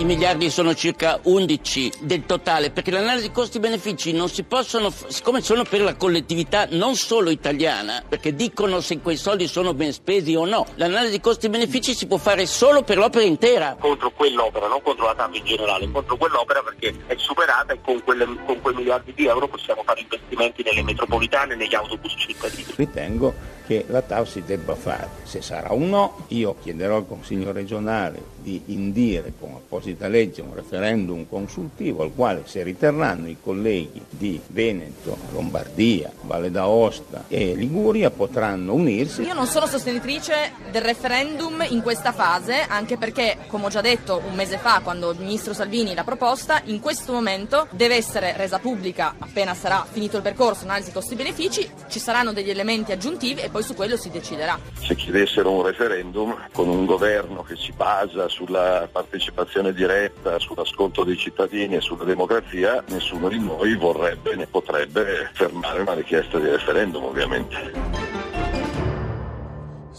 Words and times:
I 0.00 0.04
miliardi 0.04 0.48
sono 0.48 0.74
circa 0.74 1.20
11 1.24 1.92
del 2.00 2.24
totale, 2.24 2.70
perché 2.70 2.90
l'analisi 2.90 3.30
costi-benefici 3.30 4.14
non 4.14 4.30
si 4.30 4.44
possono, 4.44 4.90
siccome 5.08 5.42
sono 5.42 5.64
per 5.64 5.82
la 5.82 5.94
collettività 5.94 6.66
non 6.70 6.94
solo 6.94 7.28
italiana, 7.28 8.02
perché 8.08 8.34
dicono 8.34 8.80
se 8.80 9.00
quei 9.00 9.18
soldi 9.18 9.46
sono 9.46 9.74
ben 9.74 9.92
spesi 9.92 10.34
o 10.34 10.46
no, 10.46 10.64
l'analisi 10.76 11.20
costi-benefici 11.20 11.92
si 11.92 12.06
può 12.06 12.16
fare 12.16 12.46
solo 12.46 12.80
per 12.80 12.96
l'opera 12.96 13.26
intera. 13.26 13.76
Contro 13.78 14.10
quell'opera, 14.12 14.68
non 14.68 14.80
contro 14.80 15.04
la 15.04 15.14
TAP 15.14 15.34
in 15.34 15.44
generale, 15.44 15.90
contro 15.90 16.16
quell'opera 16.16 16.62
perché 16.62 16.94
è 17.06 17.14
superata 17.18 17.74
e 17.74 17.80
con, 17.82 18.02
quelle, 18.02 18.24
con 18.46 18.58
quei 18.62 18.74
miliardi 18.76 19.12
di 19.12 19.26
euro 19.26 19.48
possiamo 19.48 19.82
fare 19.84 20.00
investimenti 20.00 20.62
nelle 20.62 20.82
metropolitane 20.82 21.52
e 21.52 21.56
negli 21.56 21.74
autobus 21.74 22.14
cittadini. 22.16 22.72
Ritengo 22.74 23.34
che 23.66 23.84
la 23.86 24.00
TAP 24.00 24.26
si 24.26 24.42
debba 24.44 24.74
fare. 24.74 25.08
Se 25.24 25.42
sarà 25.42 25.72
un 25.72 25.90
no, 25.90 26.24
io 26.28 26.56
chiederò 26.60 26.96
al 26.96 27.06
Consiglio 27.06 27.52
regionale 27.52 28.20
di 28.42 28.62
indire 28.66 29.32
con 29.38 29.52
apposita 29.52 30.08
legge 30.08 30.40
un 30.40 30.54
referendum 30.54 31.26
consultivo 31.28 32.02
al 32.02 32.12
quale 32.14 32.42
si 32.46 32.62
riterranno 32.62 33.28
i 33.28 33.36
colleghi 33.42 34.02
di 34.08 34.40
Veneto, 34.48 35.16
Lombardia, 35.32 36.10
Valle 36.22 36.50
d'Aosta 36.50 37.24
e 37.28 37.54
Liguria 37.54 38.10
potranno 38.10 38.74
unirsi. 38.74 39.22
Io 39.22 39.34
non 39.34 39.46
sono 39.46 39.66
sostenitrice 39.66 40.52
del 40.70 40.82
referendum 40.82 41.64
in 41.68 41.82
questa 41.82 42.12
fase, 42.12 42.64
anche 42.68 42.96
perché, 42.96 43.36
come 43.46 43.66
ho 43.66 43.68
già 43.68 43.80
detto 43.80 44.22
un 44.26 44.34
mese 44.34 44.58
fa 44.58 44.80
quando 44.82 45.10
il 45.10 45.18
ministro 45.18 45.52
Salvini 45.52 45.94
l'ha 45.94 46.04
proposta, 46.04 46.60
in 46.64 46.80
questo 46.80 47.12
momento 47.12 47.66
deve 47.70 47.96
essere 47.96 48.36
resa 48.36 48.58
pubblica 48.58 49.14
appena 49.18 49.54
sarà 49.54 49.86
finito 49.88 50.16
il 50.16 50.22
percorso, 50.22 50.64
analisi 50.64 50.92
costi-benefici, 50.92 51.68
ci 51.88 51.98
saranno 51.98 52.32
degli 52.32 52.50
elementi 52.50 52.92
aggiuntivi 52.92 53.40
e 53.40 53.48
poi 53.50 53.62
su 53.62 53.74
quello 53.74 53.96
si 53.96 54.10
deciderà. 54.10 54.58
Se 54.80 54.94
chiedessero 54.94 55.50
un 55.50 55.62
referendum 55.62 56.36
con 56.52 56.68
un 56.68 56.86
governo 56.86 57.42
che 57.42 57.56
si 57.56 57.72
basa 57.72 58.28
sulla 58.30 58.88
partecipazione 58.90 59.74
diretta, 59.74 60.38
sull'ascolto 60.38 61.04
dei 61.04 61.18
cittadini 61.18 61.76
e 61.76 61.80
sulla 61.80 62.04
democrazia, 62.04 62.82
nessuno 62.88 63.28
di 63.28 63.38
noi 63.38 63.76
vorrebbe 63.76 64.34
né 64.36 64.46
potrebbe 64.46 65.28
fermare 65.34 65.82
una 65.82 65.94
richiesta 65.94 66.38
di 66.38 66.48
referendum 66.48 67.04
ovviamente. 67.04 68.30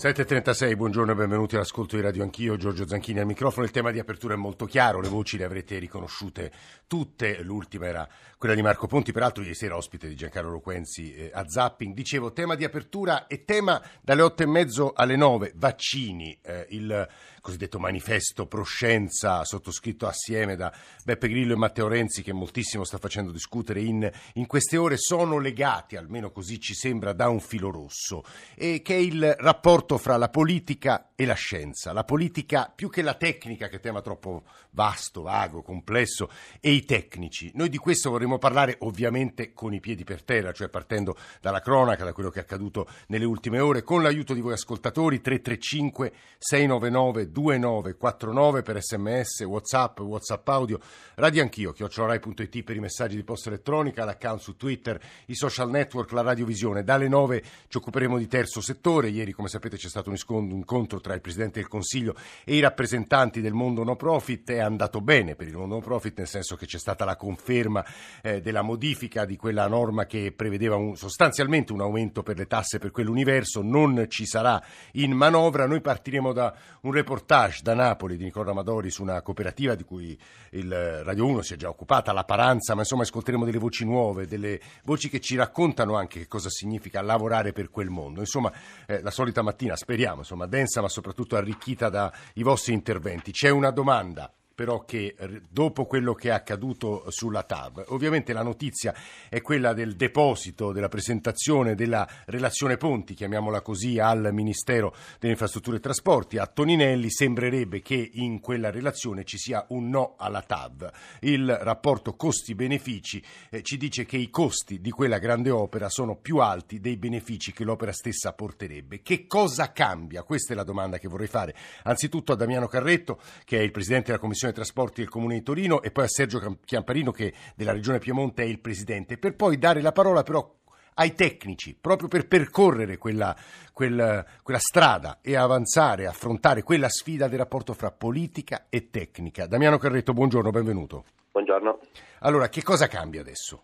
7.36, 0.02 0.76
buongiorno 0.78 1.12
e 1.12 1.16
benvenuti 1.16 1.54
all'ascolto 1.54 1.96
di 1.96 2.02
Radio 2.02 2.24
Anch'io, 2.24 2.58
Giorgio 2.58 2.88
Zanchini 2.88 3.20
al 3.20 3.28
microfono. 3.28 3.68
Il 3.68 3.72
tema 3.72 3.92
di 3.92 4.00
apertura 4.00 4.34
è 4.34 4.36
molto 4.36 4.66
chiaro, 4.66 5.00
le 5.00 5.10
voci 5.10 5.38
le 5.38 5.44
avrete 5.44 5.78
riconosciute 5.78 6.52
tutte, 6.88 7.44
l'ultima 7.44 7.86
era 7.86 8.10
quella 8.36 8.56
di 8.56 8.64
Marco 8.64 8.88
Ponti, 8.88 9.12
peraltro 9.12 9.44
ieri 9.44 9.54
sera 9.54 9.76
ospite 9.76 10.08
di 10.08 10.16
Giancarlo 10.16 10.50
Loquenzi 10.50 11.14
eh, 11.14 11.30
a 11.32 11.48
Zapping. 11.48 11.94
Dicevo, 11.94 12.34
tema 12.34 12.56
di 12.56 12.64
apertura 12.64 13.28
e 13.28 13.46
tema 13.46 13.80
dalle 14.02 14.24
8 14.24 14.42
e 14.42 14.46
mezzo 14.48 14.92
alle 14.96 15.16
9, 15.16 15.52
vaccini, 15.54 16.36
eh, 16.42 16.66
il 16.70 17.08
cosiddetto 17.42 17.80
manifesto 17.80 18.46
proscienza 18.46 19.44
sottoscritto 19.44 20.08
assieme 20.08 20.56
da 20.56 20.72
Beppe 21.04 21.28
Grillo 21.28 21.54
e 21.54 21.58
Matteo 21.58 21.88
Renzi 21.88 22.22
che 22.22 22.32
moltissimo 22.32 22.84
sta 22.84 23.00
facendo 23.00 23.32
discutere 23.32 23.82
in, 23.82 24.10
in 24.36 24.46
queste 24.46 24.78
ore, 24.78 24.98
sono 24.98 25.40
legati, 25.40 25.96
almeno 25.96 26.32
così 26.32 26.60
ci 26.60 26.74
sembra, 26.74 27.14
da 27.14 27.28
un 27.28 27.40
filo 27.40 27.72
rosso, 27.72 28.24
e 28.56 28.82
che 28.82 28.96
è 28.96 29.00
il 29.00 29.36
rapporto 29.40 29.98
fra 29.98 30.18
la 30.18 30.30
politica 30.30 31.12
e 31.16 31.26
la 31.26 31.34
scienza. 31.34 31.92
La 31.92 32.04
politica 32.04 32.72
più 32.74 32.90
che 32.90 33.02
la 33.02 33.16
tecnica, 33.16 33.68
che 33.68 33.78
è 33.78 33.80
tema 33.80 34.02
troppo 34.02 34.44
vasto, 34.72 35.24
vago, 35.24 35.64
complesso, 35.64 36.30
e 36.60 36.72
i 36.72 36.86
tecnici. 36.86 37.52
Noi 37.56 37.70
di 37.70 37.78
questo 37.78 38.12
vorremmo 38.12 38.38
parlare 38.38 38.76
ovviamente 38.80 39.54
con 39.54 39.74
i 39.74 39.80
piedi 39.80 40.04
per 40.04 40.24
terra, 40.24 40.52
cioè 40.52 40.70
partendo 40.70 41.18
dalla 41.42 41.60
cronaca, 41.60 42.04
da 42.04 42.14
quello 42.14 42.30
che 42.30 42.40
è 42.40 42.44
accaduto 42.44 42.88
nelle 43.08 43.26
ultime 43.26 43.60
ore, 43.60 43.84
con 43.84 44.04
l'aiuto 44.04 44.34
di 44.34 44.42
voi 44.42 44.54
ascoltatori 44.54 45.22
335 45.22 46.14
699 46.38 47.31
2949 47.32 48.62
per 48.62 48.82
sms, 48.82 49.42
whatsapp, 49.42 50.00
whatsapp 50.00 50.48
audio, 50.50 50.80
radio 51.16 51.42
anch'io, 51.42 51.72
chiocciolarai.it 51.72 52.64
per 52.64 52.76
i 52.76 52.80
messaggi 52.80 53.16
di 53.16 53.24
posta 53.24 53.50
elettronica, 53.50 54.06
l'account 54.06 54.42
su 54.42 54.56
Twitter, 54.56 55.00
i 55.28 55.36
social 55.36 55.70
network, 55.70 56.12
la 56.12 56.22
radiovisione. 56.22 56.84
Dalle 56.84 57.08
9 57.08 57.44
ci 57.68 57.78
occuperemo 57.78 58.18
di 58.18 58.28
terzo 58.28 58.62
settore. 58.62 59.10
Ieri, 59.10 59.32
come 59.32 59.48
sapete, 59.48 59.78
c'è 59.78 59.88
stato 59.88 60.10
un 60.10 60.18
incontro 60.52 61.00
tra 61.00 61.14
il 61.14 61.22
Presidente 61.22 61.60
del 61.60 61.68
Consiglio 61.68 62.16
e 62.44 62.56
i 62.56 62.60
rappresentanti 62.60 63.42
del 63.42 63.54
mondo 63.54 63.84
no 63.84 63.96
profit. 63.96 64.52
È 64.52 64.60
andato 64.60 65.02
bene 65.02 65.36
per 65.36 65.48
il 65.48 65.56
mondo 65.56 65.76
no 65.76 65.82
profit, 65.82 66.18
nel 66.18 66.28
senso 66.28 66.56
che 66.56 66.66
c'è 66.66 66.80
stata 66.80 67.06
la 67.06 67.16
conferma 67.16 67.86
eh, 68.22 68.42
della 68.42 68.62
modifica 68.62 69.26
di 69.26 69.38
quella 69.38 69.68
norma 69.68 70.06
che 70.06 70.32
prevedeva 70.32 70.76
un, 70.76 70.96
sostanzialmente 70.96 71.72
un 71.72 71.82
aumento 71.82 72.24
per 72.24 72.38
le 72.38 72.48
tasse 72.48 72.78
per 72.78 72.92
quell'universo. 72.92 73.62
Non 73.62 74.06
ci 74.10 74.26
sarà 74.26 74.62
in 74.94 75.12
manovra. 75.12 75.66
Noi 75.66 75.82
partiremo 75.82 76.34
da 76.34 76.54
un 76.82 76.92
reportage 76.92 77.20
reportage 77.22 77.62
da 77.62 77.74
Napoli 77.74 78.18
di 78.18 78.24
Nicola 78.24 78.52
Amadori 78.52 78.90
su 78.90 79.02
una 79.02 79.22
cooperativa 79.22 79.76
di 79.76 79.84
cui 79.84 80.18
il 80.52 81.04
Radio 81.04 81.28
1 81.28 81.42
si 81.42 81.54
è 81.54 81.58
già 81.58 81.70
occupata, 81.70 82.12
la 82.12 82.24
Paranza, 82.24 82.74
ma 82.74 82.82
insomma 82.82 83.04
ascolteremo 83.04 83.46
delle 83.46 83.60
voci 83.60 83.86
nuove, 83.86 84.28
delle 84.28 84.60
voci 84.84 85.10
che 85.10 85.20
ci 85.20 85.36
raccontano 85.36 85.96
anche 85.96 86.20
che 86.20 86.28
cosa 86.28 86.50
significa 86.50 87.02
lavorare 87.02 87.54
per 87.54 87.70
quel 87.70 87.90
mondo. 87.90 88.20
Insomma, 88.20 88.52
eh, 88.88 89.02
la 89.02 89.12
solita 89.12 89.42
mattina, 89.42 89.76
speriamo, 89.76 90.20
insomma, 90.20 90.48
densa 90.48 90.82
ma 90.82 90.90
soprattutto 90.90 91.36
arricchita 91.36 91.90
dai 91.90 92.12
vostri 92.38 92.74
interventi. 92.74 93.32
C'è 93.32 93.50
una 93.50 93.72
domanda 93.72 94.32
però 94.62 94.86
che 94.86 95.16
dopo 95.50 95.88
quello 95.88 96.14
che 96.14 96.28
è 96.28 96.32
accaduto 96.32 97.06
sulla 97.10 97.42
TAV, 97.42 97.86
ovviamente 97.88 98.32
la 98.32 98.44
notizia 98.44 98.94
è 99.28 99.42
quella 99.42 99.74
del 99.74 99.96
deposito, 99.96 100.72
della 100.72 100.88
presentazione 100.88 101.74
della 101.74 102.08
relazione 102.28 102.78
Ponti, 102.78 103.16
chiamiamola 103.16 103.62
così, 103.62 103.98
al 103.98 104.30
Ministero 104.32 104.94
delle 105.18 105.32
Infrastrutture 105.32 105.78
e 105.78 105.80
Trasporti, 105.80 106.38
a 106.38 106.46
Toninelli, 106.46 107.10
sembrerebbe 107.10 107.82
che 107.82 108.08
in 108.14 108.40
quella 108.40 108.70
relazione 108.70 109.24
ci 109.24 109.40
sia 109.40 109.66
un 109.70 109.90
no 109.90 110.14
alla 110.16 110.44
TAV. 110.44 110.92
Il 111.22 111.52
rapporto 111.60 112.14
costi-benefici 112.14 113.24
eh, 113.50 113.64
ci 113.64 113.78
dice 113.78 114.06
che 114.06 114.18
i 114.18 114.30
costi 114.30 114.80
di 114.80 114.92
quella 114.92 115.18
grande 115.18 115.50
opera 115.50 115.90
sono 115.90 116.18
più 116.18 116.38
alti 116.38 116.80
dei 116.80 116.98
benefici 116.98 117.52
che 117.52 117.64
l'opera 117.64 117.94
stessa 117.94 118.34
porterebbe. 118.34 119.02
Che 119.02 119.26
cosa 119.26 119.72
cambia? 119.72 120.22
Questa 120.22 120.54
è 120.54 120.56
la 120.56 120.64
domanda 120.64 121.00
che 121.00 121.08
vorrei 121.08 121.26
fare 121.26 121.56
anzitutto 121.82 122.34
a 122.34 122.36
Damiano 122.36 122.68
Carretto, 122.68 123.20
che 123.44 123.58
è 123.58 123.62
il 123.62 123.72
Presidente 123.72 124.10
della 124.10 124.20
Commissione 124.20 124.50
Commissione 124.52 124.54
Trasporti 124.54 125.02
del 125.02 125.10
Comune 125.10 125.36
di 125.36 125.44
Torino 125.44 125.82
e 125.82 125.92
poi 125.92 126.04
a 126.04 126.08
Sergio 126.08 126.58
Chiamparino 126.64 127.12
che 127.12 127.34
della 127.56 127.72
Regione 127.72 128.00
Piemonte 128.00 128.44
è 128.44 128.46
il 128.46 128.60
Presidente, 128.60 129.18
per 129.18 129.36
poi 129.36 129.58
dare 129.58 129.82
la 129.82 129.92
parola 129.92 130.24
però 130.24 130.60
ai 130.96 131.14
tecnici, 131.16 131.76
proprio 131.80 132.08
per 132.10 132.28
percorrere 132.28 132.98
quella, 132.98 133.36
quella, 133.74 134.24
quella, 134.44 134.60
strada 134.60 135.20
e 135.22 135.36
avanzare, 135.36 136.06
affrontare 136.06 136.64
quella 136.64 136.90
sfida 136.90 137.28
del 137.28 137.40
rapporto 137.40 137.74
fra 137.74 137.92
politica 137.92 138.66
e 138.70 138.90
tecnica. 138.90 139.48
Damiano 139.48 139.78
Carretto, 139.78 140.14
buongiorno, 140.14 140.52
benvenuto. 140.52 141.06
Buongiorno. 141.32 141.80
Allora, 142.20 142.50
che 142.50 142.62
cosa 142.62 142.88
cambia 142.88 143.22
adesso? 143.22 143.64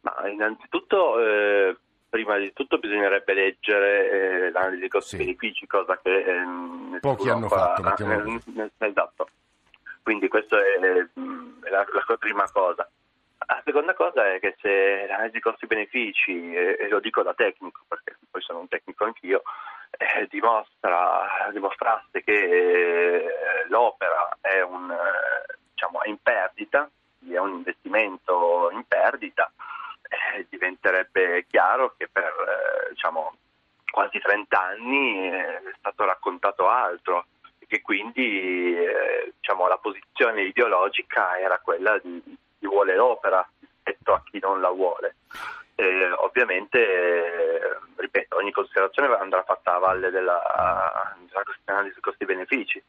Ma 0.00 0.28
innanzitutto, 0.28 1.20
eh, 1.20 1.76
prima 2.08 2.38
di 2.38 2.52
tutto 2.52 2.78
bisognerebbe 2.78 3.34
leggere 3.34 4.10
eh, 4.46 4.50
l'analisi 4.52 4.86
costi-benefici, 4.86 5.60
sì. 5.60 5.66
cosa 5.66 5.98
che 6.00 6.16
eh, 6.16 7.00
pochi 7.00 7.28
hanno 7.28 7.48
fa, 7.48 7.74
fatto. 7.74 7.82
Mettiamo... 7.82 8.40
esatto. 8.78 9.28
Quindi 10.06 10.28
questa 10.28 10.56
è 10.56 10.78
la, 10.78 11.84
la, 12.06 12.16
prima 12.16 12.48
cosa. 12.52 12.88
La 13.44 13.60
seconda 13.64 13.92
cosa 13.92 14.32
è 14.32 14.38
che 14.38 14.54
se 14.60 15.04
l'analisi 15.08 15.40
costi-benefici, 15.40 16.54
e, 16.54 16.86
lo 16.88 17.00
dico 17.00 17.24
da 17.24 17.34
tecnico 17.34 17.82
perché 17.88 18.16
poi 18.30 18.40
sono 18.40 18.60
un 18.60 18.68
tecnico 18.68 19.02
anch'io, 19.02 19.42
eh, 19.98 20.28
dimostra, 20.30 21.50
dimostrasse 21.50 22.22
che 22.22 22.34
eh, 22.34 23.66
l'opera 23.66 24.28
è, 24.40 24.60
un, 24.60 24.92
eh, 24.92 25.56
diciamo, 25.72 26.00
è 26.02 26.08
in 26.08 26.22
perdita, 26.22 26.88
è 27.28 27.38
un 27.38 27.54
investimento 27.54 28.70
in 28.70 28.84
perdita, 28.86 29.50
eh, 30.36 30.46
diventerebbe 30.48 31.46
chiaro 31.48 31.96
che 31.98 32.06
per 32.06 32.32
diciamo, 32.90 33.34
quasi 33.90 34.20
30 34.20 34.56
anni 34.56 35.30
è 35.30 35.72
stato 35.78 36.04
raccontato 36.04 36.68
altro 36.68 37.26
che 37.66 37.82
quindi 37.82 38.76
eh, 38.76 39.32
diciamo, 39.34 39.66
la 39.66 39.78
posizione 39.78 40.42
ideologica 40.42 41.38
era 41.38 41.58
quella 41.58 41.98
di 42.02 42.22
chi 42.58 42.66
vuole 42.66 42.94
l'opera 42.94 43.46
rispetto 43.58 44.12
a 44.12 44.22
chi 44.24 44.38
non 44.40 44.60
la 44.60 44.70
vuole. 44.70 45.16
Eh, 45.78 46.10
ovviamente, 46.24 46.78
eh, 46.78 47.78
ripeto, 47.96 48.36
ogni 48.36 48.50
considerazione 48.50 49.14
andrà 49.14 49.42
fatta 49.42 49.74
a 49.74 49.78
valle 49.78 50.10
della, 50.10 50.40
dell'analisi 51.66 52.00
costi-benefici. 52.00 52.82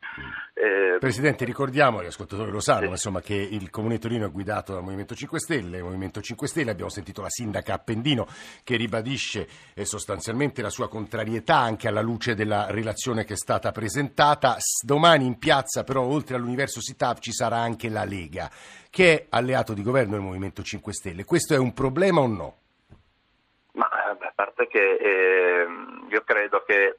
Eh, 0.53 0.97
Presidente, 0.97 1.43
ricordiamo, 1.43 2.01
gli 2.01 2.05
ascoltatori 2.05 2.49
lo 2.49 2.61
sanno, 2.61 2.85
sì. 2.85 2.91
insomma, 2.91 3.19
che 3.19 3.35
il 3.35 3.69
Comune 3.69 3.99
Torino 3.99 4.25
è 4.25 4.31
guidato 4.31 4.71
dal 4.71 4.83
Movimento 4.83 5.15
5 5.15 5.37
Stelle, 5.37 5.77
il 5.77 5.83
Movimento 5.83 6.21
5 6.21 6.47
Stelle, 6.47 6.71
abbiamo 6.71 6.89
sentito 6.89 7.21
la 7.21 7.29
sindaca 7.29 7.73
Appendino 7.73 8.25
che 8.63 8.77
ribadisce 8.77 9.47
eh, 9.73 9.83
sostanzialmente 9.83 10.61
la 10.61 10.69
sua 10.69 10.87
contrarietà 10.87 11.57
anche 11.57 11.89
alla 11.89 12.01
luce 12.01 12.35
della 12.35 12.67
relazione 12.69 13.25
che 13.25 13.33
è 13.33 13.37
stata 13.37 13.71
presentata. 13.71 14.55
Domani 14.81 15.25
in 15.25 15.37
piazza, 15.37 15.83
però, 15.83 16.03
oltre 16.03 16.37
all'Universo 16.37 16.79
SITAF 16.79 17.19
ci 17.19 17.33
sarà 17.33 17.57
anche 17.57 17.89
la 17.89 18.05
Lega, 18.05 18.49
che 18.89 19.13
è 19.13 19.25
alleato 19.29 19.73
di 19.73 19.83
governo 19.83 20.13
del 20.13 20.21
Movimento 20.21 20.63
5 20.63 20.93
Stelle. 20.93 21.25
Questo 21.25 21.53
è 21.53 21.57
un 21.57 21.73
problema 21.73 22.21
o 22.21 22.27
no? 22.27 22.55
A 24.19 24.31
parte 24.33 24.67
che 24.67 24.95
eh, 24.95 25.67
io 26.09 26.21
credo 26.23 26.63
che 26.63 26.97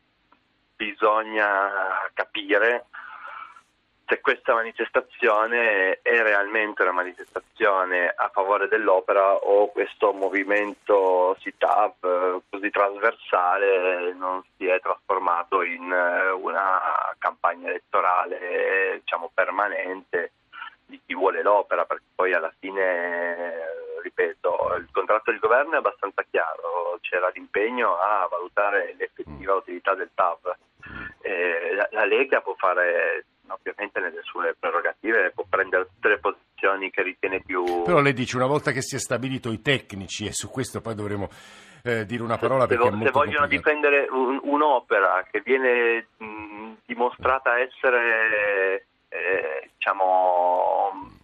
bisogna 0.76 1.70
capire 2.14 2.86
se 4.06 4.20
questa 4.22 4.54
manifestazione 4.54 6.00
è 6.00 6.22
realmente 6.22 6.80
una 6.82 6.92
manifestazione 6.92 8.08
a 8.08 8.30
favore 8.32 8.66
dell'opera 8.66 9.34
o 9.34 9.70
questo 9.70 10.12
movimento 10.12 11.36
SITAV 11.40 11.92
eh, 12.00 12.40
così 12.48 12.70
trasversale 12.70 14.14
non 14.14 14.42
si 14.56 14.66
è 14.66 14.80
trasformato 14.80 15.62
in 15.62 15.92
eh, 15.92 16.30
una 16.30 16.80
campagna 17.18 17.68
elettorale 17.68 19.00
diciamo, 19.00 19.30
permanente 19.34 20.32
di 20.88 20.98
chi 21.04 21.14
vuole 21.14 21.42
l'opera, 21.42 21.84
perché 21.84 22.04
poi 22.14 22.32
alla 22.32 22.52
fine, 22.58 23.52
ripeto, 24.02 24.74
il 24.78 24.88
contratto 24.92 25.30
di 25.30 25.38
governo 25.38 25.74
è 25.74 25.78
abbastanza 25.78 26.24
chiaro, 26.30 26.98
c'era 27.00 27.30
l'impegno 27.34 27.96
a 27.96 28.26
valutare 28.30 28.94
l'effettiva 28.98 29.54
utilità 29.54 29.94
del 29.94 30.10
TAV. 30.14 30.56
Eh, 31.20 31.74
la, 31.74 31.88
la 31.90 32.04
Lega 32.04 32.40
può 32.40 32.54
fare 32.56 33.24
ovviamente 33.48 34.00
nelle 34.00 34.20
sue 34.22 34.54
prerogative 34.58 35.32
può 35.34 35.44
prendere 35.48 35.86
tutte 35.86 36.08
le 36.08 36.18
posizioni 36.18 36.90
che 36.90 37.02
ritiene 37.02 37.40
più... 37.40 37.82
Però 37.82 38.00
lei 38.00 38.12
dice 38.12 38.36
una 38.36 38.46
volta 38.46 38.72
che 38.72 38.82
si 38.82 38.96
è 38.96 38.98
stabilito 38.98 39.50
i 39.50 39.62
tecnici 39.62 40.26
e 40.26 40.32
su 40.32 40.50
questo 40.50 40.80
poi 40.80 40.94
dovremo 40.94 41.28
eh, 41.82 42.04
dire 42.04 42.22
una 42.22 42.36
parola 42.36 42.66
se, 42.66 42.76
perché 42.76 42.90
se, 42.90 43.04
se 43.04 43.10
vogliono 43.10 43.46
complicato. 43.46 43.48
difendere 43.48 44.08
un, 44.10 44.40
un'opera 44.42 45.26
che 45.30 45.40
viene 45.40 46.08
mh, 46.16 46.72
dimostrata 46.84 47.58
essere 47.58 48.86
eh, 49.08 49.70
diciamo 49.72 51.16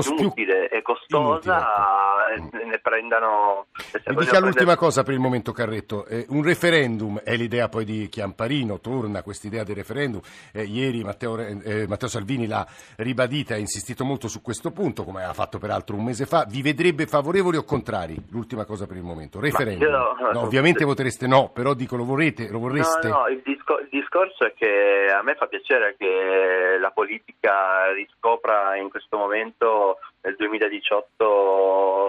inutile 0.00 0.68
e 0.68 0.82
costosa 0.82 2.30
Inutile, 2.36 2.62
eh, 2.62 2.66
ne 2.66 2.78
prendano 2.78 3.66
se 3.76 4.00
Mi 4.06 4.16
dica 4.16 4.38
l'ultima 4.38 4.50
prendere- 4.50 4.76
cosa 4.76 5.02
per 5.02 5.14
il 5.14 5.20
momento 5.20 5.52
Carretto, 5.52 6.06
Eh, 6.06 6.26
un 6.30 6.42
referendum 6.42 7.18
è 7.20 7.36
l'idea 7.36 7.68
poi 7.68 7.84
di 7.84 8.08
Chiamparino, 8.08 8.80
torna 8.80 9.22
questa 9.22 9.46
idea 9.46 9.64
del 9.64 9.76
referendum, 9.76 10.20
Eh, 10.52 10.62
ieri 10.64 11.02
Matteo, 11.02 11.38
eh, 11.38 11.86
Matteo 11.88 12.08
Salvini 12.08 12.46
l'ha 12.46 12.66
ribadita, 12.96 13.54
ha 13.54 13.58
insistito 13.58 14.04
molto 14.04 14.28
su 14.28 14.40
questo 14.42 14.70
punto, 14.70 15.04
come 15.04 15.24
ha 15.24 15.32
fatto 15.32 15.58
peraltro 15.58 15.96
un 15.96 16.04
mese 16.04 16.24
fa, 16.26 16.44
vi 16.48 16.62
vedrebbe 16.62 17.06
favorevoli 17.06 17.56
o 17.56 17.64
contrari? 17.64 18.16
L'ultima 18.30 18.64
cosa 18.64 18.86
per 18.86 18.96
il 18.96 19.02
momento, 19.02 19.40
referendum. 19.40 19.88
io- 19.88 20.16
No, 20.32 20.40
ovviamente 20.42 20.84
votereste 20.84 21.26
no, 21.26 21.50
però 21.52 21.74
dico 21.74 21.96
lo 21.96 22.04
vorrete, 22.04 22.48
lo 22.48 22.58
vorreste? 22.58 23.08
No, 23.08 23.18
no, 23.20 23.28
il, 23.28 23.42
disco- 23.44 23.78
il 23.80 23.88
discorso 23.90 24.46
è 24.46 24.54
che 24.54 25.12
a 25.12 25.22
me 25.22 25.34
fa 25.34 25.46
piacere 25.46 25.94
che 25.98 26.78
la 26.80 26.90
politica 26.90 27.92
riscopra 27.92 28.76
in 28.76 28.88
questo 28.90 29.16
momento 29.18 29.81
nel 30.22 30.36
2018 30.36 31.24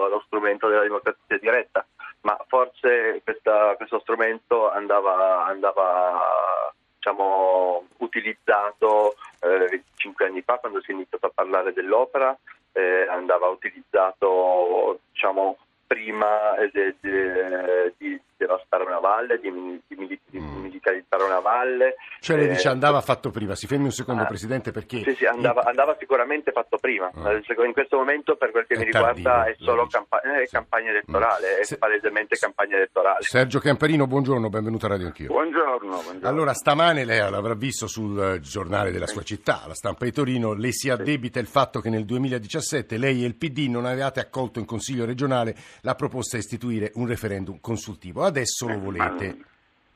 lo 0.08 0.22
strumento 0.26 0.68
della 0.68 0.82
democrazia 0.82 1.38
diretta, 1.38 1.84
ma 2.22 2.38
forse 2.48 3.20
questa- 3.22 3.74
questo 3.76 4.00
strumento 4.00 4.70
andava, 4.70 5.44
andava 5.46 6.72
diciamo, 6.96 7.86
utilizzato 7.98 9.16
eh, 9.40 9.66
25 9.68 10.26
anni 10.26 10.42
fa 10.42 10.58
quando 10.58 10.80
si 10.80 10.90
è 10.90 10.94
iniziato 10.94 11.26
a 11.26 11.32
parlare 11.34 11.72
dell'opera, 11.72 12.36
eh, 12.72 13.06
andava 13.08 13.48
utilizzato 13.48 15.00
diciamo, 15.12 15.58
prima 15.86 16.56
eh, 16.56 16.70
de- 16.72 16.96
de- 17.00 17.94
di 17.98 18.20
devastare 18.36 18.84
una 18.84 18.98
valle, 18.98 19.38
di, 19.38 19.50
di 19.86 19.96
mili- 19.96 20.20
di 20.26 20.38
Mm. 20.40 20.62
militarizzare 20.62 21.22
una 21.22 21.38
valle. 21.38 21.94
Cioè 22.20 22.36
lei 22.36 22.46
Eh, 22.46 22.50
dice 22.50 22.68
andava 22.68 23.00
fatto 23.00 23.30
prima, 23.30 23.54
si 23.54 23.66
fermi 23.66 23.84
un 23.84 23.92
secondo 23.92 24.22
Ah, 24.22 24.26
Presidente 24.26 24.70
perché... 24.72 25.02
Sì, 25.02 25.14
sì, 25.14 25.24
andava, 25.26 25.62
andava 25.62 25.96
sicuramente 25.98 26.50
fatto 26.52 26.76
prima. 26.78 27.10
Ah. 27.14 27.32
Eh, 27.32 27.42
In 27.64 27.72
questo 27.72 27.96
momento, 27.96 28.36
per 28.36 28.50
quel 28.50 28.66
che 28.66 28.74
È 28.74 28.78
mi 28.78 28.84
riguarda, 28.84 29.22
tardivo, 29.22 29.42
è 29.44 29.54
solo 29.64 29.86
campa- 29.86 30.20
eh, 30.20 30.46
Sì. 30.46 30.52
campagna 30.54 30.90
elettorale, 30.90 31.62
Se- 31.64 31.74
è 31.76 31.78
palesemente 31.78 32.36
campagna 32.36 32.76
elettorale. 32.76 33.18
Sergio 33.22 33.58
Chiamparino, 33.60 34.06
buongiorno, 34.06 34.48
benvenuto 34.48 34.86
a 34.86 34.88
Radio 34.90 35.06
Anch'io. 35.06 35.28
Buongiorno, 35.28 35.88
buongiorno. 35.90 36.28
Allora, 36.28 36.52
stamane 36.52 37.04
lei 37.04 37.18
l'avrà 37.30 37.54
visto 37.54 37.86
sul 37.86 38.18
eh, 38.20 38.40
giornale 38.40 38.90
della 38.90 39.06
sua 39.06 39.22
città, 39.22 39.62
la 39.66 39.74
stampa 39.74 40.04
di 40.04 40.12
Torino, 40.12 40.52
le 40.54 40.72
si 40.72 40.90
addebita 40.90 41.38
il 41.38 41.46
fatto 41.46 41.80
che 41.80 41.88
nel 41.90 42.04
2017 42.04 42.98
lei 42.98 43.22
e 43.22 43.26
il 43.26 43.36
PD 43.36 43.68
non 43.68 43.84
avevate 43.86 44.20
accolto 44.20 44.58
in 44.58 44.64
Consiglio 44.66 45.04
regionale 45.06 45.54
la 45.82 45.94
proposta 45.94 46.36
di 46.36 46.42
istituire 46.42 46.92
un 46.94 47.06
referendum 47.06 47.60
consultivo. 47.60 48.24
Adesso 48.24 48.66
lo 48.66 48.78
volete. 48.78 49.36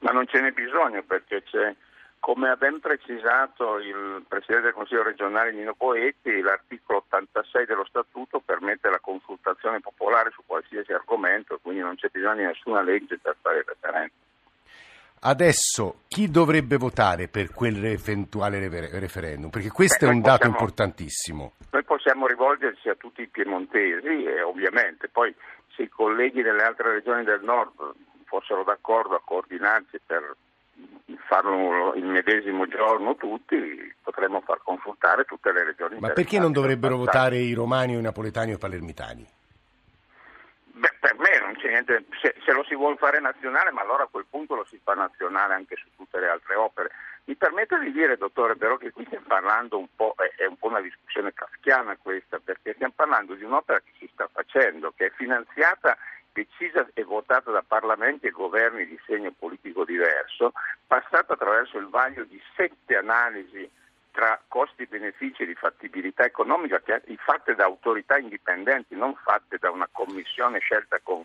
Ma 0.01 0.11
non 0.13 0.27
ce 0.27 0.41
n'è 0.41 0.53
bisogno 0.53 1.03
perché 1.03 1.43
c'è, 1.43 1.75
come 2.21 2.51
ha 2.51 2.57
ben 2.57 2.81
precisato 2.81 3.79
il 3.79 4.25
Presidente 4.29 4.67
del 4.67 4.75
Consiglio 4.75 5.03
regionale 5.03 5.53
Nino 5.53 5.75
Poetti, 5.75 6.41
l'articolo 6.41 6.99
86 7.09 7.67
dello 7.67 7.85
Statuto 7.85 8.41
permette 8.41 8.91
la 8.91 9.01
consultazione 9.01 9.81
popolare 9.81 10.31
su 10.31 10.43
qualsiasi 10.47 10.93
argomento, 10.93 11.59
quindi 11.61 11.81
non 11.81 11.97
c'è 11.97 12.09
bisogno 12.11 12.37
di 12.37 12.45
nessuna 12.45 12.83
legge 12.83 13.19
per 13.19 13.37
fare 13.41 13.59
il 13.59 13.65
referendum. 13.67 14.28
Adesso 15.21 16.03
chi 16.09 16.31
dovrebbe 16.31 16.77
votare 16.77 17.29
per 17.29 17.53
quell'eventuale 17.53 18.59
refer- 18.61 18.93
referendum? 18.95 19.51
Perché 19.51 19.71
questo 19.71 20.07
Beh, 20.07 20.13
è 20.13 20.15
un 20.15 20.21
dato 20.21 20.37
possiamo- 20.37 20.55
importantissimo. 20.59 21.53
Noi 21.71 21.85
possiamo 21.85 22.27
rivolgerci 22.27 22.89
a 22.89 22.95
tutti 22.95 23.23
i 23.23 23.27
piemontesi 23.27 24.25
e 24.25 24.43
ovviamente 24.43 25.09
poi 25.09 25.35
se 25.75 25.83
i 25.83 25.89
colleghi 25.89 26.43
delle 26.43 26.63
altre 26.63 26.93
regioni 26.93 27.25
del 27.25 27.41
nord 27.43 27.73
fossero 28.25 28.63
d'accordo 28.65 29.15
a 29.15 29.23
coordinarsi 29.25 30.01
per 30.05 30.37
farlo 31.27 31.95
il 31.95 32.05
medesimo 32.05 32.67
giorno 32.67 33.17
tutti, 33.17 33.57
potremmo 34.03 34.41
far 34.41 34.61
consultare 34.63 35.25
tutte 35.25 35.53
le 35.53 35.65
regioni. 35.65 35.99
Ma 35.99 36.11
perché 36.11 36.39
non 36.39 36.53
dovrebbero 36.53 36.97
votare 36.97 37.39
i 37.39 37.53
romani 37.53 37.95
i 37.95 38.01
napoletani 38.01 38.53
o 38.53 38.55
i 38.55 38.59
palermitani? 38.59 39.27
Beh, 40.79 40.95
per 41.01 41.19
me 41.19 41.41
non 41.41 41.55
c'è 41.57 41.69
niente, 41.71 42.05
se, 42.21 42.37
se 42.45 42.53
lo 42.53 42.63
si 42.63 42.77
vuole 42.77 42.97
fare 42.97 43.19
nazionale, 43.19 43.73
ma 43.73 43.81
allora 43.81 44.05
a 44.05 44.09
quel 44.09 44.27
punto 44.31 44.55
lo 44.55 44.65
si 44.65 44.81
fa 44.83 44.95
nazionale 44.95 45.55
anche 45.55 45.75
su 45.75 45.89
tutte 45.97 46.21
le 46.21 46.29
altre 46.29 46.55
opere. 46.55 46.91
Mi 47.25 47.35
permette 47.35 47.81
di 47.81 47.91
dire, 47.91 48.17
dottore, 48.17 48.55
però 48.55 48.77
che 48.77 48.93
qui 48.93 49.05
stiamo 49.07 49.27
parlando 49.27 49.77
un 49.77 49.89
po', 49.95 50.15
è, 50.17 50.43
è 50.43 50.47
un 50.47 50.57
po' 50.57 50.69
una 50.69 50.81
discussione 50.81 51.35
kafkiana 51.35 51.97
questa, 51.97 52.39
perché 52.39 52.75
stiamo 52.75 52.93
parlando 52.95 53.35
di 53.35 53.43
un'opera 53.43 53.81
che 53.81 53.91
si 53.99 54.09
sta 54.13 54.29
facendo, 54.33 54.93
che 54.97 55.07
è 55.07 55.11
finanziata, 55.11 55.99
decisa 56.33 56.87
e 56.95 57.03
votata 57.03 57.51
da 57.51 57.65
parlamenti 57.67 58.29
e 58.29 58.31
governi 58.31 58.87
di 58.87 58.99
segno 59.05 59.33
politico 59.37 59.85
diverso, 59.85 60.53
passata 60.87 61.33
attraverso 61.33 61.79
il 61.79 61.89
vaglio 61.89 62.23
di 62.23 62.41
sette 62.55 62.97
analisi 62.97 63.69
tra 64.19 64.43
costi, 64.49 64.85
benefici 64.87 65.45
e 65.45 65.47
di 65.47 65.55
fattibilità 65.55 66.25
economica 66.25 66.83
fatte 67.19 67.55
da 67.55 67.67
autorità 67.67 68.19
indipendenti, 68.19 68.97
non 68.97 69.15
fatte 69.15 69.59
da 69.61 69.71
una 69.71 69.89
commissione 69.93 70.59
scelta 70.59 70.99
con 71.01 71.23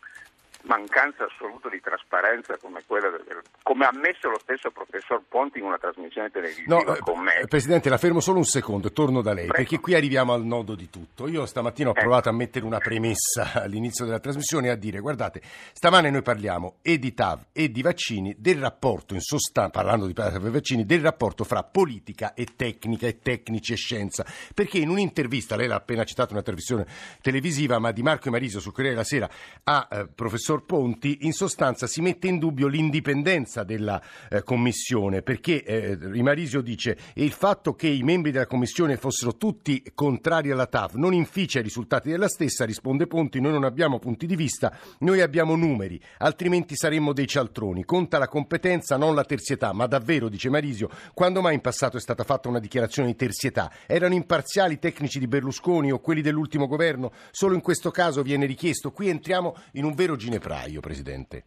mancanza 0.63 1.25
assoluta 1.25 1.69
di 1.69 1.79
trasparenza 1.81 2.57
come 2.57 2.81
quella 2.85 3.09
del, 3.09 3.41
come 3.63 3.85
ha 3.85 3.89
ammesso 3.89 4.29
lo 4.29 4.39
stesso 4.39 4.71
professor 4.71 5.21
Ponti 5.27 5.59
in 5.59 5.65
una 5.65 5.77
trasmissione 5.77 6.29
televisiva 6.29 6.75
No, 6.75 6.95
eh, 6.95 6.99
con 6.99 7.19
me. 7.19 7.45
Presidente, 7.47 7.89
la 7.89 7.97
fermo 7.97 8.19
solo 8.19 8.37
un 8.37 8.45
secondo 8.45 8.87
e 8.87 8.93
torno 8.93 9.21
da 9.21 9.33
lei, 9.33 9.47
Prego. 9.47 9.53
perché 9.63 9.79
qui 9.79 9.93
arriviamo 9.95 10.33
al 10.33 10.43
nodo 10.45 10.75
di 10.75 10.89
tutto. 10.89 11.27
Io 11.27 11.45
stamattina 11.45 11.89
ho 11.89 11.93
Eh. 11.95 11.99
provato 11.99 12.29
a 12.29 12.31
mettere 12.33 12.65
una 12.65 12.77
premessa 12.77 13.51
all'inizio 13.63 14.05
della 14.05 14.19
trasmissione 14.19 14.69
a 14.69 14.75
dire, 14.75 14.99
guardate, 14.99 15.41
stamane 15.73 16.09
noi 16.09 16.21
parliamo 16.21 16.75
e 16.81 16.97
di 16.99 17.13
TAV 17.13 17.47
e 17.51 17.69
di 17.69 17.81
vaccini, 17.81 18.35
del 18.37 18.59
rapporto, 18.59 19.13
in 19.13 19.21
sostanza, 19.21 19.71
parlando 19.71 20.05
di 20.05 20.13
TAV 20.13 20.45
e 20.45 20.49
vaccini, 20.49 20.85
del 20.85 21.01
rapporto 21.01 21.43
fra 21.43 21.63
politica 21.63 22.33
e 22.33 22.47
tecnica 22.55 23.07
e 23.07 23.19
tecnici 23.19 23.73
e 23.73 23.75
scienza, 23.75 24.25
perché 24.53 24.77
in 24.77 24.89
un'intervista, 24.89 25.55
lei 25.55 25.67
l'ha 25.67 25.75
appena 25.75 26.03
citato 26.03 26.33
una 26.33 26.41
trasmissione 26.41 26.85
televisiva, 27.21 27.79
ma 27.79 27.91
di 27.91 28.01
Marco 28.01 28.29
Marisio 28.29 28.59
sul 28.59 28.71
Corriere 28.71 28.95
della 28.95 29.05
Sera 29.07 29.29
a 29.63 29.87
eh, 29.91 30.07
professor 30.07 30.52
Ponti, 30.61 31.19
in 31.21 31.33
sostanza 31.33 31.87
si 31.87 32.01
mette 32.01 32.27
in 32.27 32.37
dubbio 32.37 32.67
l'indipendenza 32.67 33.63
della 33.63 34.01
eh, 34.29 34.43
commissione, 34.43 35.21
perché 35.21 35.63
eh, 35.63 35.97
Marisio 36.21 36.61
dice 36.61 36.97
il 37.15 37.31
fatto 37.31 37.75
che 37.75 37.87
i 37.87 38.03
membri 38.03 38.31
della 38.31 38.47
commissione 38.47 38.97
fossero 38.97 39.35
tutti 39.35 39.83
contrari 39.93 40.51
alla 40.51 40.67
TAV 40.67 40.93
non 40.95 41.13
inficia 41.13 41.59
i 41.59 41.63
risultati 41.63 42.09
della 42.09 42.27
stessa, 42.27 42.65
risponde 42.65 43.07
Ponti, 43.07 43.39
noi 43.39 43.51
non 43.51 43.63
abbiamo 43.63 43.99
punti 43.99 44.25
di 44.25 44.35
vista, 44.35 44.75
noi 44.99 45.21
abbiamo 45.21 45.55
numeri, 45.55 46.01
altrimenti 46.19 46.75
saremmo 46.75 47.13
dei 47.13 47.27
cialtroni, 47.27 47.83
conta 47.83 48.17
la 48.17 48.27
competenza, 48.27 48.97
non 48.97 49.15
la 49.15 49.23
terzietà, 49.23 49.73
ma 49.73 49.85
davvero, 49.85 50.29
dice 50.29 50.49
Marisio, 50.49 50.89
quando 51.13 51.41
mai 51.41 51.55
in 51.55 51.61
passato 51.61 51.97
è 51.97 51.99
stata 51.99 52.23
fatta 52.23 52.49
una 52.49 52.59
dichiarazione 52.59 53.09
di 53.09 53.15
terzietà? 53.15 53.71
Erano 53.85 54.13
imparziali 54.13 54.75
i 54.75 54.79
tecnici 54.79 55.19
di 55.19 55.27
Berlusconi 55.27 55.91
o 55.91 55.99
quelli 55.99 56.21
dell'ultimo 56.21 56.67
governo? 56.67 57.11
Solo 57.31 57.53
in 57.53 57.61
questo 57.61 57.91
caso 57.91 58.21
viene 58.21 58.45
richiesto, 58.45 58.91
qui 58.91 59.09
entriamo 59.09 59.55
in 59.73 59.83
un 59.83 59.93
vero 59.93 60.15
ginepraio, 60.43 60.81
Presidente. 60.81 61.43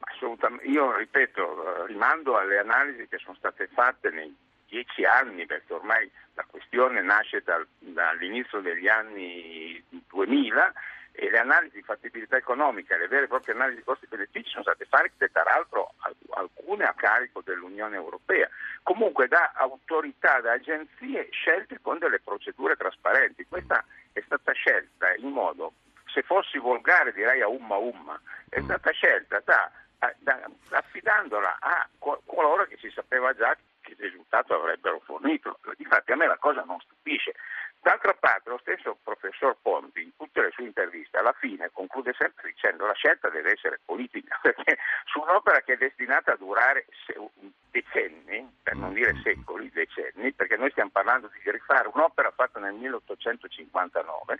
Assolutamente. 0.00 0.66
Io 0.66 0.96
ripeto, 0.96 1.82
eh, 1.82 1.86
rimando 1.86 2.38
alle 2.38 2.58
analisi 2.58 3.06
che 3.08 3.18
sono 3.18 3.36
state 3.36 3.68
fatte 3.72 4.10
nei 4.10 4.34
dieci 4.66 5.04
anni, 5.04 5.44
perché 5.46 5.74
ormai 5.74 6.10
la 6.34 6.44
questione 6.48 7.02
nasce 7.02 7.42
dal- 7.42 7.66
dall'inizio 7.78 8.60
degli 8.60 8.88
anni 8.88 9.82
2000 10.08 10.72
e 11.12 11.30
le 11.30 11.38
analisi 11.38 11.76
di 11.76 11.82
fattibilità 11.82 12.36
economica, 12.36 12.96
le 12.96 13.08
vere 13.08 13.24
e 13.24 13.28
proprie 13.28 13.54
analisi 13.54 13.78
di 13.78 13.84
costi 13.84 14.04
e 14.04 14.08
benefici 14.08 14.50
sono 14.50 14.62
state 14.62 14.84
fatte 14.84 15.30
tra 15.30 15.42
l'altro 15.42 15.94
al- 15.98 16.14
alcune 16.30 16.84
a 16.84 16.94
carico 16.94 17.42
dell'Unione 17.42 17.96
Europea, 17.96 18.48
comunque 18.82 19.26
da 19.26 19.52
autorità, 19.56 20.40
da 20.40 20.52
agenzie 20.52 21.28
scelte 21.30 21.80
con 21.82 21.98
delle 21.98 22.20
procedure 22.20 22.76
trasparenti. 22.76 23.46
Questa 23.48 23.84
è 24.12 24.22
stata 24.24 24.52
scelta 24.52 25.12
in 25.16 25.30
modo, 25.30 25.72
se 26.18 26.22
fossi 26.22 26.58
volgare 26.58 27.12
direi 27.12 27.40
a 27.42 27.48
umma 27.48 27.76
umma, 27.76 28.20
è 28.48 28.60
stata 28.62 28.90
scelta 28.90 29.40
da, 29.44 29.70
da- 30.18 30.50
affidandola 30.70 31.58
a 31.60 31.88
co- 31.98 32.22
coloro 32.26 32.64
che 32.66 32.76
si 32.80 32.90
sapeva 32.90 33.32
già 33.34 33.56
che 33.80 33.94
risultato 33.98 34.54
avrebbero 34.54 35.00
fornito. 35.04 35.60
Infatti 35.76 36.12
a 36.12 36.16
me 36.16 36.26
la 36.26 36.36
cosa 36.36 36.64
non 36.64 36.80
stupisce. 36.80 37.34
D'altra 37.80 38.12
parte 38.14 38.50
lo 38.50 38.58
stesso 38.58 38.98
professor 39.04 39.56
Ponti 39.62 40.02
in 40.02 40.10
tutte 40.16 40.42
le 40.42 40.50
sue 40.50 40.64
interviste 40.64 41.16
alla 41.16 41.32
fine 41.38 41.70
conclude 41.72 42.12
sempre 42.18 42.50
dicendo 42.50 42.84
la 42.84 42.94
scelta 42.94 43.28
deve 43.28 43.52
essere 43.52 43.78
politica 43.84 44.36
perché 44.42 44.78
su 45.04 45.20
un'opera 45.20 45.60
che 45.60 45.74
è 45.74 45.76
destinata 45.76 46.32
a 46.32 46.36
durare 46.36 46.86
decenni, 47.70 48.58
per 48.62 48.74
non 48.74 48.92
dire 48.92 49.14
secoli, 49.22 49.70
decenni, 49.70 50.32
perché 50.32 50.56
noi 50.56 50.70
stiamo 50.70 50.90
parlando 50.90 51.30
di 51.32 51.50
rifare 51.50 51.88
un'opera 51.92 52.32
fatta 52.32 52.58
nel 52.58 52.74
1859, 52.74 54.38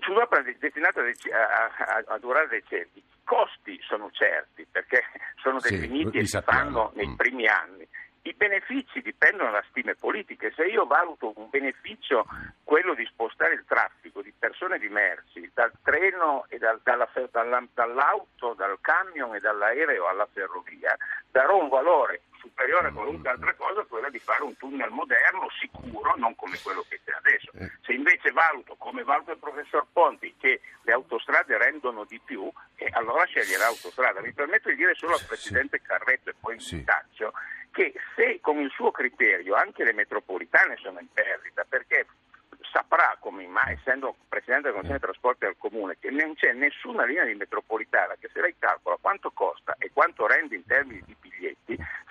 su 0.00 0.10
un'opera 0.12 0.42
destinata 0.58 1.00
a, 1.00 1.94
a, 1.94 2.04
a 2.06 2.18
durare 2.18 2.48
decenni, 2.48 2.90
i 2.94 3.04
costi 3.24 3.78
sono 3.82 4.10
certi 4.12 4.66
perché 4.70 5.02
sono 5.42 5.58
definiti 5.60 6.10
sì, 6.10 6.18
e 6.18 6.26
si 6.26 6.40
fanno 6.42 6.92
nei 6.94 7.08
mm. 7.08 7.14
primi 7.14 7.46
anni 7.46 7.88
i 8.22 8.34
benefici 8.34 9.00
dipendono 9.00 9.50
da 9.50 9.64
stime 9.70 9.94
politiche. 9.94 10.52
Se 10.54 10.64
io 10.64 10.84
valuto 10.84 11.32
un 11.36 11.48
beneficio, 11.48 12.26
quello 12.64 12.94
di 12.94 13.06
spostare 13.06 13.54
il 13.54 13.64
traffico 13.66 14.20
di 14.20 14.32
persone 14.38 14.76
e 14.76 14.78
di 14.78 14.88
merci 14.88 15.50
dal 15.54 15.72
treno 15.82 16.44
e 16.48 16.58
dal, 16.58 16.80
dalla, 16.82 17.08
dall'auto, 17.72 18.54
dal 18.54 18.76
camion 18.80 19.34
e 19.34 19.40
dall'aereo 19.40 20.06
alla 20.06 20.28
ferrovia, 20.30 20.94
darò 21.30 21.62
un 21.62 21.68
valore 21.68 22.22
superiore 22.40 22.88
a 22.88 22.92
qualunque 22.92 23.30
altra 23.30 23.54
cosa, 23.54 23.84
quella 23.84 24.08
di 24.08 24.18
fare 24.18 24.42
un 24.42 24.56
tunnel 24.56 24.90
moderno, 24.90 25.48
sicuro, 25.60 26.14
non 26.16 26.34
come 26.34 26.58
quello 26.62 26.84
che 26.88 27.00
c'è 27.04 27.12
adesso. 27.12 27.50
Eh. 27.54 27.70
Se 27.82 27.92
invece 27.92 28.32
valuto, 28.32 28.74
come 28.76 29.04
valuta 29.04 29.32
il 29.32 29.38
professor 29.38 29.86
Ponti, 29.92 30.34
che 30.38 30.60
le 30.82 30.92
autostrade 30.92 31.56
rendono 31.58 32.04
di 32.04 32.20
più, 32.24 32.50
eh, 32.76 32.88
allora 32.92 33.24
sceglierà 33.26 33.66
autostrada. 33.66 34.20
Mi 34.20 34.32
permetto 34.32 34.70
di 34.70 34.76
dire 34.76 34.94
solo 34.94 35.14
al 35.14 35.24
Presidente 35.26 35.80
Carretto 35.82 36.30
e 36.30 36.34
poi 36.40 36.54
in 36.54 36.60
sì. 36.60 36.82
taccio 36.82 37.32
che 37.70 37.92
se 38.16 38.40
con 38.40 38.58
il 38.58 38.70
suo 38.70 38.90
criterio 38.90 39.54
anche 39.54 39.84
le 39.84 39.92
metropolitane 39.92 40.76
sono 40.76 40.98
in 40.98 41.12
perdita, 41.12 41.64
perché 41.68 42.06
saprà, 42.72 43.16
come 43.20 43.46
mai, 43.46 43.74
essendo 43.74 44.16
Presidente 44.28 44.64
del 44.64 44.72
Consiglio 44.72 44.98
dei 44.98 45.08
Trasporti 45.08 45.44
al 45.44 45.56
Comune, 45.58 45.96
che 45.98 46.10
non 46.10 46.34
c'è 46.34 46.52
nessuna 46.52 47.04
linea 47.04 47.24
di 47.24 47.34
metropolitana 47.34 48.16
che 48.18 48.28
se 48.32 48.40
lei 48.40 48.54
calcola 48.58 48.96
quanto 49.00 49.30
costa 49.30 49.76
e 49.78 49.90
quanto 49.92 50.26
rende 50.26 50.54
in 50.54 50.64
termini 50.64 51.02
di 51.04 51.16
biglietti, 51.18 51.29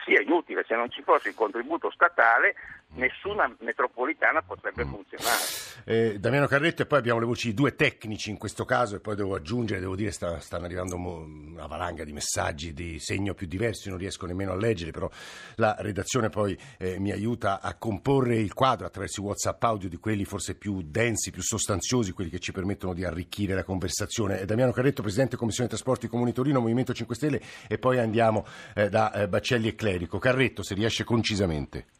sia 0.09 0.21
inutile. 0.21 0.65
Se 0.67 0.75
non 0.75 0.89
ci 0.89 1.03
fosse 1.03 1.29
il 1.29 1.35
contributo 1.35 1.91
statale, 1.91 2.55
nessuna 2.99 3.53
metropolitana 3.59 4.41
potrebbe 4.41 4.85
mm. 4.85 4.89
funzionare. 4.89 5.37
Eh, 5.85 6.19
Damiano 6.19 6.45
Carretto 6.45 6.83
e 6.83 6.85
poi 6.85 6.99
abbiamo 6.99 7.19
le 7.19 7.25
voci 7.25 7.47
di 7.47 7.53
due 7.55 7.75
tecnici 7.75 8.29
in 8.29 8.37
questo 8.37 8.65
caso 8.65 8.95
e 8.95 8.99
poi 8.99 9.15
devo 9.15 9.33
aggiungere, 9.33 9.79
devo 9.79 9.95
dire, 9.95 10.11
sta, 10.11 10.39
stanno 10.39 10.65
arrivando 10.65 10.95
una 10.95 11.65
valanga 11.65 12.03
di 12.03 12.11
messaggi 12.11 12.73
di 12.73 12.99
segno 12.99 13.33
più 13.33 13.47
diversi, 13.47 13.89
non 13.89 13.97
riesco 13.97 14.25
nemmeno 14.25 14.51
a 14.51 14.55
leggere, 14.55 14.91
però 14.91 15.09
la 15.55 15.75
redazione 15.79 16.29
poi 16.29 16.57
eh, 16.77 16.99
mi 16.99 17.11
aiuta 17.11 17.61
a 17.61 17.73
comporre 17.75 18.35
il 18.35 18.53
quadro 18.53 18.85
attraverso 18.85 19.21
i 19.21 19.23
WhatsApp 19.23 19.63
audio 19.63 19.89
di 19.89 19.97
quelli 19.97 20.25
forse 20.25 20.55
più 20.55 20.81
densi, 20.83 21.31
più 21.31 21.41
sostanziosi, 21.41 22.11
quelli 22.11 22.29
che 22.29 22.39
ci 22.39 22.51
permettono 22.51 22.93
di 22.93 23.05
arricchire 23.05 23.55
la 23.55 23.63
conversazione. 23.63 24.45
Damiano 24.45 24.71
Carretto, 24.71 25.01
Presidente 25.01 25.37
Commissione 25.37 25.69
Trasporti 25.69 26.07
Comuni 26.07 26.33
Torino, 26.33 26.59
Movimento 26.59 26.93
5 26.93 27.15
Stelle 27.15 27.41
e 27.67 27.77
poi 27.77 27.99
andiamo 27.99 28.45
eh, 28.75 28.89
da 28.89 29.11
eh, 29.13 29.27
Baccelli 29.27 29.69
e 29.69 29.75
Clerico. 29.75 30.19
Carretto, 30.19 30.61
se 30.61 30.75
riesce 30.75 31.03
concisamente. 31.03 31.98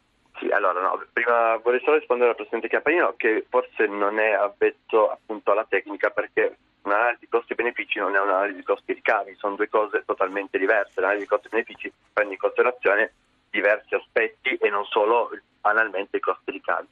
Allora 0.60 0.82
no, 0.82 1.02
prima 1.10 1.56
vorrei 1.56 1.80
solo 1.80 1.96
rispondere 1.96 2.30
al 2.30 2.36
Presidente 2.36 2.68
Campanino 2.68 3.14
che 3.16 3.46
forse 3.48 3.86
non 3.86 4.18
è 4.18 4.32
avvezzo 4.32 5.10
appunto 5.10 5.52
alla 5.52 5.64
tecnica 5.66 6.10
perché 6.10 6.54
un'analisi 6.82 7.28
costi-benefici 7.28 7.98
non 7.98 8.14
è 8.14 8.20
un'analisi 8.20 8.62
costi-ricavi, 8.62 9.36
sono 9.36 9.56
due 9.56 9.70
cose 9.70 10.04
totalmente 10.04 10.58
diverse. 10.58 11.00
L'analisi 11.00 11.26
costi-benefici 11.26 11.90
prende 12.12 12.34
in 12.34 12.38
considerazione 12.38 13.14
diversi 13.48 13.94
aspetti 13.94 14.54
e 14.56 14.68
non 14.68 14.84
solo 14.84 15.30
banalmente 15.62 16.18
i 16.18 16.20
costi-ricavi. 16.20 16.88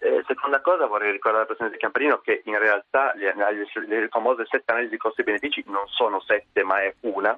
Eh, 0.00 0.22
seconda 0.26 0.60
cosa 0.60 0.84
vorrei 0.84 1.10
ricordare 1.10 1.44
al 1.44 1.48
Presidente 1.48 1.78
Campanino 1.78 2.18
che 2.18 2.42
in 2.44 2.58
realtà 2.58 3.14
le, 3.14 3.30
analisi, 3.30 3.80
le 3.86 4.08
famose 4.08 4.44
sette 4.44 4.72
analisi 4.72 4.98
costi-benefici 4.98 5.64
non 5.68 5.88
sono 5.88 6.20
sette 6.20 6.62
ma 6.64 6.82
è 6.82 6.94
una, 7.00 7.36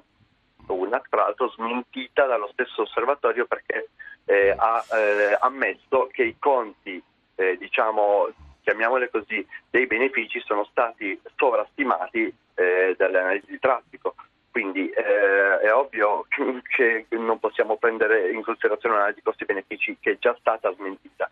una 0.67 1.01
tra 1.09 1.21
l'altro 1.21 1.49
smentita 1.51 2.25
dallo 2.25 2.49
stesso 2.51 2.81
osservatorio 2.81 3.45
perché 3.45 3.87
eh, 4.29 4.53
ha 4.55 4.85
eh, 4.93 5.37
ammesso 5.39 6.07
che 6.11 6.21
i 6.23 6.35
conti, 6.37 7.01
eh, 7.33 7.57
diciamo, 7.57 8.29
chiamiamole 8.61 9.09
così, 9.09 9.43
dei 9.71 9.87
benefici 9.87 10.39
sono 10.41 10.65
stati 10.65 11.19
sovrastimati 11.35 12.31
eh, 12.53 12.93
dalle 12.95 13.19
analisi 13.19 13.47
di 13.47 13.59
traffico. 13.59 14.13
Quindi 14.51 14.87
eh, 14.89 15.59
è 15.61 15.73
ovvio 15.73 16.27
che 16.75 17.07
non 17.09 17.39
possiamo 17.39 17.77
prendere 17.77 18.29
in 18.29 18.43
considerazione 18.43 18.93
un'analisi 18.95 19.19
di 19.19 19.25
costi-benefici 19.25 19.97
che 19.99 20.11
è 20.11 20.17
già 20.19 20.35
stata 20.39 20.71
smentita. 20.75 21.31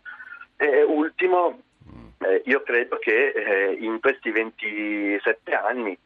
E 0.56 0.82
ultimo, 0.82 1.60
eh, 2.18 2.42
io 2.46 2.62
credo 2.62 2.98
che 2.98 3.76
in 3.78 4.00
questi 4.00 4.32
27 4.32 5.52
anni 5.52 5.96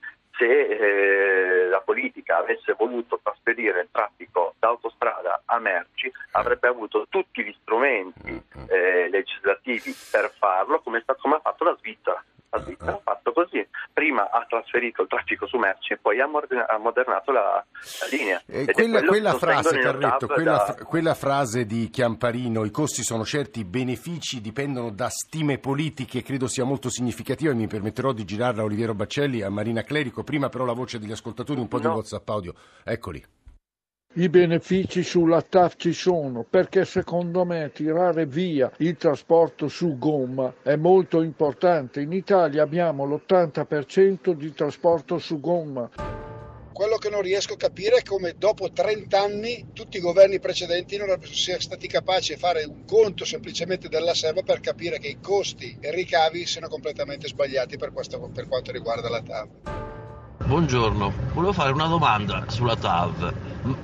se 0.43 1.67
eh, 1.67 1.69
la 1.69 1.81
politica 1.81 2.39
avesse 2.39 2.75
voluto 2.77 3.21
trasferire 3.23 3.83
il 3.83 3.89
traffico 3.93 4.55
da 4.59 4.69
autostrada 4.69 5.43
a 5.45 5.59
merci 5.61 6.11
avrebbe 6.33 6.67
avuto 6.67 7.07
tutti 7.09 7.45
gli 7.45 7.55
strumenti 7.61 8.43
eh, 8.69 9.09
legislativi 9.09 9.95
per 10.11 10.33
farlo 10.37 10.81
come, 10.81 11.05
come 11.21 11.37
ha 11.37 11.41
fatto 11.41 11.65
la 11.65 11.77
Svizzera. 11.79 12.25
La 12.55 12.61
Svizzera 12.61 12.93
ha 12.93 13.01
fatto 13.03 13.33
così, 13.33 13.67
prima 13.95 14.29
ha 14.31 14.45
trasferito 14.47 15.03
il 15.03 15.09
traffico 15.09 15.47
su 15.47 15.57
merci 15.57 15.95
e 15.95 15.97
poi 15.97 16.21
ha, 16.21 16.27
modernato 16.27 17.33
la, 17.33 17.65
la 17.65 18.07
linea. 18.11 18.43
Eh, 18.47 18.67
quella, 18.73 19.03
quella 19.03 19.33
frase, 19.39 19.79
Carretto, 19.79 20.27
quella, 20.27 20.75
da... 20.77 20.85
quella 20.85 21.15
frase 21.15 21.65
di 21.65 21.89
Chiamparino, 21.89 22.65
i 22.65 22.71
costi 22.71 23.03
sono 23.03 23.25
certi, 23.25 23.61
i 23.61 23.65
benefici 23.65 24.43
dipendono 24.43 24.91
da 24.91 25.09
stime 25.09 25.57
politiche, 25.57 26.23
credo 26.23 26.47
sia 26.47 26.65
molto 26.65 26.91
significativa 26.91 27.53
e 27.53 27.55
mi 27.55 27.69
permetterò 27.69 28.13
di 28.13 28.27
girarla 28.27 28.61
a 28.61 28.65
Oliviero 28.65 28.93
Baccelli 28.93 29.41
e 29.41 29.45
a 29.45 29.51
Marina 29.51 29.83
Clerico. 29.83 30.23
Prima 30.33 30.49
però 30.49 30.65
la 30.65 30.73
voce 30.73 30.99
degli 30.99 31.12
ascoltatori, 31.12 31.61
un 31.61 31.69
po' 31.69 31.77
no. 31.77 31.83
di 31.83 31.89
WhatsApp 31.89 32.27
audio. 32.31 32.55
Eccoli. 32.85 33.23
I 34.15 34.31
benefici 34.31 35.03
sulla 35.03 35.43
TAF 35.43 35.75
ci 35.77 35.93
sono 35.93 36.43
perché 36.49 36.87
secondo 36.87 37.45
me 37.45 37.71
tirare 37.71 38.25
via 38.25 38.73
il 38.79 38.97
trasporto 38.97 39.69
su 39.69 39.99
gomma 39.99 40.55
è 40.62 40.75
molto 40.77 41.21
importante. 41.21 42.01
In 42.01 42.12
Italia 42.12 42.62
abbiamo 42.62 43.05
l'80% 43.05 44.33
di 44.33 44.55
trasporto 44.55 45.19
su 45.19 45.39
gomma. 45.39 45.91
Quello 46.73 46.97
che 46.97 47.11
non 47.11 47.21
riesco 47.21 47.53
a 47.53 47.59
capire 47.59 47.97
è 47.97 48.03
come 48.03 48.35
dopo 48.39 48.73
30 48.73 49.21
anni 49.21 49.67
tutti 49.75 49.99
i 49.99 50.01
governi 50.01 50.41
precedenti 50.41 50.97
non 50.97 51.15
siano 51.25 51.61
stati 51.61 51.87
capaci 51.89 52.33
di 52.33 52.41
fare 52.41 52.65
un 52.65 52.87
conto 52.87 53.27
semplicemente 53.27 53.91
della 53.91 54.15
serva 54.15 54.41
per 54.41 54.61
capire 54.61 54.99
che 54.99 55.09
i 55.09 55.21
costi 55.21 55.77
e 55.79 55.91
i 55.91 55.95
ricavi 55.95 56.47
siano 56.47 56.69
completamente 56.69 57.29
sbagliati 57.29 57.77
per, 57.77 57.93
questo, 57.93 58.31
per 58.33 58.49
quanto 58.49 58.73
riguarda 58.73 59.11
la 59.11 59.21
TAV. 59.21 59.92
Buongiorno, 60.45 61.13
volevo 61.35 61.53
fare 61.53 61.71
una 61.71 61.87
domanda 61.87 62.43
sulla 62.49 62.75
TAV. 62.75 63.33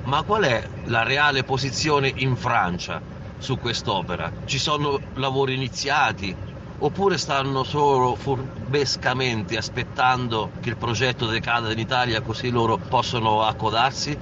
Ma 0.02 0.22
qual 0.22 0.42
è 0.42 0.68
la 0.86 1.04
reale 1.04 1.44
posizione 1.44 2.12
in 2.16 2.34
Francia 2.34 3.00
su 3.38 3.56
quest'opera? 3.58 4.30
Ci 4.44 4.58
sono 4.58 4.98
lavori 5.14 5.54
iniziati? 5.54 6.34
Oppure 6.80 7.16
stanno 7.16 7.62
solo 7.62 8.16
furbescamente 8.16 9.56
aspettando 9.56 10.50
che 10.60 10.70
il 10.70 10.76
progetto 10.76 11.26
decada 11.26 11.70
in 11.70 11.78
Italia 11.78 12.20
così 12.20 12.50
loro 12.50 12.76
possono 12.76 13.44
accodarsi? 13.44 14.18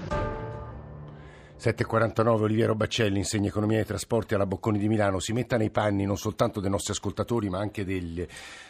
749 1.59 2.45
Oliviero 2.45 2.75
Baccelli 2.75 3.17
insegna 3.17 3.49
economia 3.49 3.81
e 3.81 3.87
trasporti 3.87 4.35
alla 4.35 4.45
Bocconi 4.45 4.79
di 4.79 4.89
Milano. 4.89 5.21
Si 5.21 5.33
metta 5.33 5.57
nei 5.57 5.71
panni 5.71 6.05
non 6.05 6.17
soltanto 6.17 6.61
dei 6.61 6.69
nostri 6.69 6.93
ascoltatori, 6.93 7.49
ma 7.49 7.59
anche 7.59 7.83
degli, 7.83 8.25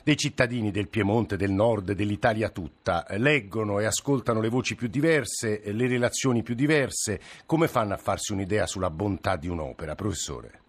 dei 0.05 0.16
cittadini 0.16 0.71
del 0.71 0.88
Piemonte, 0.88 1.37
del 1.37 1.50
Nord, 1.50 1.93
dell'Italia 1.93 2.49
tutta. 2.50 3.05
Leggono 3.16 3.81
e 3.81 3.87
ascoltano 3.87 4.40
le 4.40 4.49
voci 4.49 4.76
più 4.76 4.87
diverse, 4.87 5.62
le 5.64 5.88
relazioni 5.88 6.45
più 6.45 6.55
diverse. 6.55 7.21
Come 7.45 7.66
fanno 7.66 7.95
a 7.95 7.99
farsi 7.99 8.33
un'idea 8.33 8.66
sulla 8.66 8.90
bontà 8.90 9.35
di 9.35 9.49
un'opera, 9.49 9.97
professore? 9.97 10.61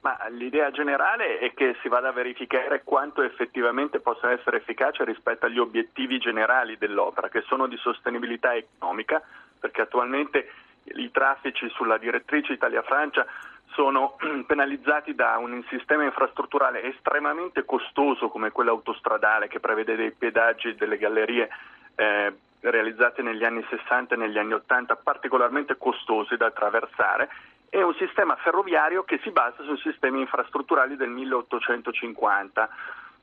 Ma 0.00 0.16
l'idea 0.30 0.70
generale 0.70 1.38
è 1.38 1.52
che 1.52 1.76
si 1.82 1.88
vada 1.88 2.08
a 2.08 2.12
verificare 2.12 2.82
quanto 2.82 3.22
effettivamente 3.22 4.00
possa 4.00 4.30
essere 4.30 4.58
efficace 4.58 5.04
rispetto 5.04 5.44
agli 5.44 5.58
obiettivi 5.58 6.18
generali 6.18 6.78
dell'opera, 6.78 7.28
che 7.28 7.42
sono 7.42 7.66
di 7.66 7.76
sostenibilità 7.76 8.54
economica, 8.54 9.20
perché 9.58 9.82
attualmente 9.82 10.48
i 10.94 11.10
traffici 11.10 11.68
sulla 11.70 11.98
direttrice 11.98 12.52
Italia-Francia 12.52 13.26
sono 13.72 14.16
penalizzati 14.46 15.14
da 15.14 15.36
un 15.38 15.62
sistema 15.68 16.04
infrastrutturale 16.04 16.82
estremamente 16.82 17.64
costoso 17.64 18.28
come 18.28 18.50
quello 18.50 18.70
autostradale 18.70 19.48
che 19.48 19.60
prevede 19.60 19.96
dei 19.96 20.12
pedaggi 20.12 20.68
e 20.68 20.74
delle 20.74 20.98
gallerie 20.98 21.48
eh, 21.94 22.32
realizzate 22.60 23.22
negli 23.22 23.44
anni 23.44 23.64
60 23.68 24.14
e 24.14 24.18
negli 24.18 24.38
anni 24.38 24.54
80 24.54 24.96
particolarmente 24.96 25.76
costosi 25.76 26.36
da 26.36 26.46
attraversare 26.46 27.28
e 27.68 27.82
un 27.82 27.94
sistema 27.94 28.36
ferroviario 28.36 29.04
che 29.04 29.20
si 29.22 29.30
basa 29.30 29.62
sui 29.62 29.78
sistemi 29.78 30.20
infrastrutturali 30.20 30.96
del 30.96 31.10
1850 31.10 32.68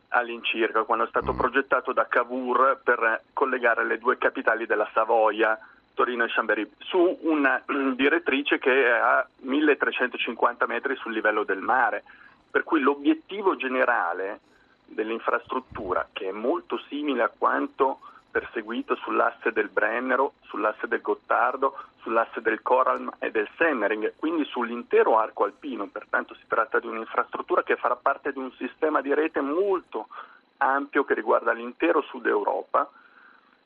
all'incirca, 0.09 0.83
quando 0.83 1.05
è 1.05 1.07
stato 1.07 1.33
mm. 1.33 1.37
progettato 1.37 1.91
da 1.91 2.07
Cavour 2.07 2.81
per 2.83 3.23
collegare 3.33 3.83
le 3.85 3.97
due 3.97 4.17
capitali 4.17 4.65
della 4.65 4.87
Savoia 4.93 5.57
Torino 5.93 6.23
e 6.23 6.29
Chambéry, 6.29 6.69
su 6.79 7.17
una 7.21 7.61
direttrice 7.95 8.59
che 8.59 8.85
è 8.85 8.89
a 8.89 9.27
1350 9.41 10.65
metri 10.67 10.95
sul 10.95 11.13
livello 11.13 11.43
del 11.43 11.59
mare, 11.59 12.03
per 12.49 12.63
cui 12.63 12.81
l'obiettivo 12.81 13.55
generale 13.55 14.39
dell'infrastruttura, 14.85 16.09
che 16.11 16.29
è 16.29 16.31
molto 16.31 16.77
simile 16.87 17.23
a 17.23 17.31
quanto 17.35 17.99
perseguito 18.29 18.95
sull'asse 18.95 19.51
del 19.51 19.69
Brennero, 19.69 20.33
sull'asse 20.45 20.87
del 20.87 21.01
Gottardo, 21.01 21.75
sull'asse 22.01 22.41
del 22.41 22.61
Koralm 22.61 23.11
e 23.19 23.31
del 23.31 23.47
Semmering, 23.57 24.13
quindi 24.15 24.43
sull'intero 24.45 25.19
arco 25.19 25.43
alpino, 25.43 25.87
pertanto 25.87 26.33
si 26.35 26.43
tratta 26.47 26.79
di 26.79 26.87
un'infrastruttura 26.87 27.63
che 27.63 27.75
farà 27.75 27.95
parte 27.95 28.31
di 28.31 28.39
un 28.39 28.51
sistema 28.53 29.01
di 29.01 29.13
rete 29.13 29.39
molto 29.39 30.07
ampio 30.57 31.03
che 31.03 31.13
riguarda 31.13 31.51
l'intero 31.53 32.01
Sud 32.01 32.25
Europa 32.25 32.89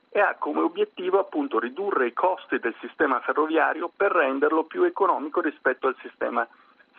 e 0.10 0.20
ha 0.20 0.36
come 0.36 0.62
obiettivo 0.62 1.20
appunto 1.20 1.60
ridurre 1.60 2.08
i 2.08 2.14
costi 2.14 2.60
del 2.60 2.76
sistema 2.80 3.20
ferroviario 3.20 3.92
per 3.96 4.12
renderlo 4.12 4.64
più 4.64 4.84
economico 4.84 5.42
rispetto 5.42 5.88
al 5.88 5.96
sistema 6.02 6.48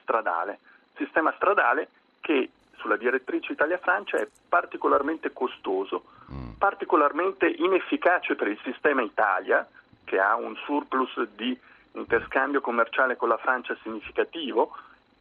stradale. 0.01 0.59
Sistema 0.97 1.33
stradale 1.37 1.89
che 2.21 2.51
sulla 2.77 2.97
direttrice 2.97 3.53
Italia-Francia 3.53 4.19
è 4.19 4.29
particolarmente 4.49 5.33
costoso, 5.33 6.05
mm. 6.33 6.51
particolarmente 6.59 7.49
inefficace 7.49 8.35
per 8.35 8.49
il 8.49 8.59
sistema 8.63 9.03
Italia, 9.03 9.67
che 10.05 10.19
ha 10.19 10.37
un 10.37 10.55
surplus 10.65 11.21
di 11.35 11.59
interscambio 11.93 12.61
commerciale 12.61 13.17
con 13.17 13.29
la 13.29 13.37
Francia 13.37 13.77
significativo 13.83 14.75